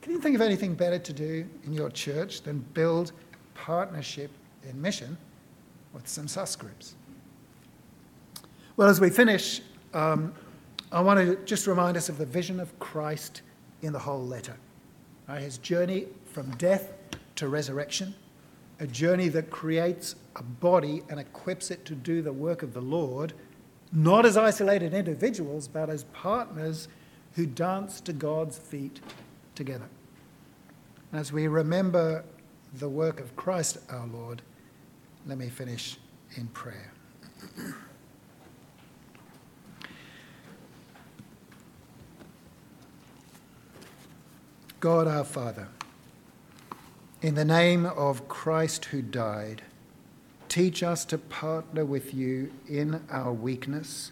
Can 0.01 0.13
you 0.13 0.19
think 0.19 0.35
of 0.35 0.41
anything 0.41 0.73
better 0.73 0.99
to 0.99 1.13
do 1.13 1.47
in 1.63 1.73
your 1.73 1.89
church 1.89 2.41
than 2.41 2.59
build 2.73 3.11
partnership 3.53 4.31
in 4.67 4.81
mission 4.81 5.17
with 5.93 6.07
some 6.07 6.27
sus 6.27 6.55
groups? 6.55 6.95
Well, 8.77 8.89
as 8.89 8.99
we 8.99 9.09
finish, 9.09 9.61
um, 9.93 10.33
I 10.91 11.01
want 11.01 11.19
to 11.19 11.35
just 11.45 11.67
remind 11.67 11.97
us 11.97 12.09
of 12.09 12.17
the 12.17 12.25
vision 12.25 12.59
of 12.59 12.77
Christ 12.79 13.41
in 13.81 13.93
the 13.93 13.99
whole 13.99 14.25
letter. 14.25 14.57
Right, 15.27 15.41
his 15.41 15.57
journey 15.57 16.07
from 16.25 16.49
death 16.55 16.93
to 17.35 17.47
resurrection, 17.47 18.15
a 18.79 18.87
journey 18.87 19.29
that 19.29 19.49
creates 19.49 20.15
a 20.35 20.43
body 20.43 21.03
and 21.09 21.19
equips 21.19 21.71
it 21.71 21.85
to 21.85 21.95
do 21.95 22.21
the 22.21 22.33
work 22.33 22.63
of 22.63 22.73
the 22.73 22.81
Lord, 22.81 23.33
not 23.91 24.25
as 24.25 24.37
isolated 24.37 24.93
individuals, 24.93 25.67
but 25.67 25.89
as 25.89 26.05
partners 26.05 26.87
who 27.33 27.45
dance 27.45 27.99
to 28.01 28.13
God's 28.13 28.57
feet 28.57 29.01
together. 29.55 29.87
As 31.13 31.31
we 31.31 31.47
remember 31.47 32.23
the 32.73 32.89
work 32.89 33.19
of 33.19 33.35
Christ 33.35 33.77
our 33.89 34.07
Lord, 34.07 34.41
let 35.25 35.37
me 35.37 35.49
finish 35.49 35.97
in 36.35 36.47
prayer. 36.47 36.93
God 44.79 45.07
our 45.07 45.23
Father, 45.23 45.67
in 47.21 47.35
the 47.35 47.45
name 47.45 47.85
of 47.85 48.27
Christ 48.27 48.85
who 48.85 49.01
died, 49.01 49.61
teach 50.51 50.83
us 50.83 51.05
to 51.05 51.17
partner 51.17 51.85
with 51.85 52.13
you 52.13 52.51
in 52.67 53.01
our 53.09 53.31
weakness, 53.31 54.11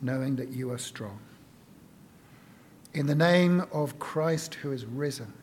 knowing 0.00 0.36
that 0.36 0.48
you 0.48 0.70
are 0.70 0.78
strong. 0.78 1.20
In 2.94 3.04
the 3.04 3.14
name 3.14 3.62
of 3.70 3.98
Christ 3.98 4.54
who 4.54 4.72
is 4.72 4.86
risen, 4.86 5.34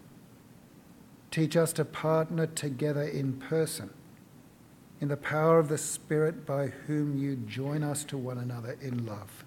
teach 1.29 1.55
us 1.55 1.71
to 1.73 1.85
partner 1.85 2.47
together 2.47 3.03
in 3.03 3.33
person 3.33 3.91
in 4.99 5.09
the 5.09 5.17
power 5.17 5.59
of 5.59 5.69
the 5.69 5.77
Spirit 5.77 6.47
by 6.47 6.65
whom 6.87 7.15
you 7.15 7.35
join 7.35 7.83
us 7.83 8.03
to 8.05 8.17
one 8.17 8.39
another 8.39 8.75
in 8.81 9.05
love. 9.05 9.43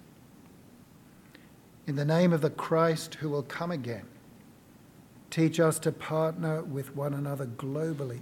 In 1.85 1.97
the 1.97 2.05
name 2.05 2.31
of 2.31 2.39
the 2.39 2.49
Christ 2.49 3.15
who 3.15 3.29
will 3.29 3.43
come 3.43 3.71
again, 3.71 4.05
Teach 5.29 5.59
us 5.59 5.77
to 5.79 5.91
partner 5.91 6.63
with 6.63 6.95
one 6.95 7.13
another 7.13 7.45
globally, 7.45 8.21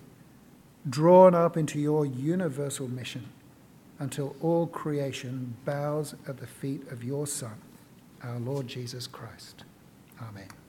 drawn 0.90 1.34
up 1.34 1.58
into 1.58 1.80
your 1.80 2.06
universal 2.06 2.88
mission 2.88 3.30
until 4.00 4.36
all 4.42 4.68
creation 4.68 5.56
bows 5.66 6.16
at 6.28 6.38
the 6.38 6.48
feet 6.48 6.88
of 6.92 7.04
your 7.04 7.26
Son, 7.26 7.56
our 8.22 8.40
Lord 8.40 8.68
Jesus 8.68 9.08
Christ. 9.08 9.64
Amen. 10.22 10.65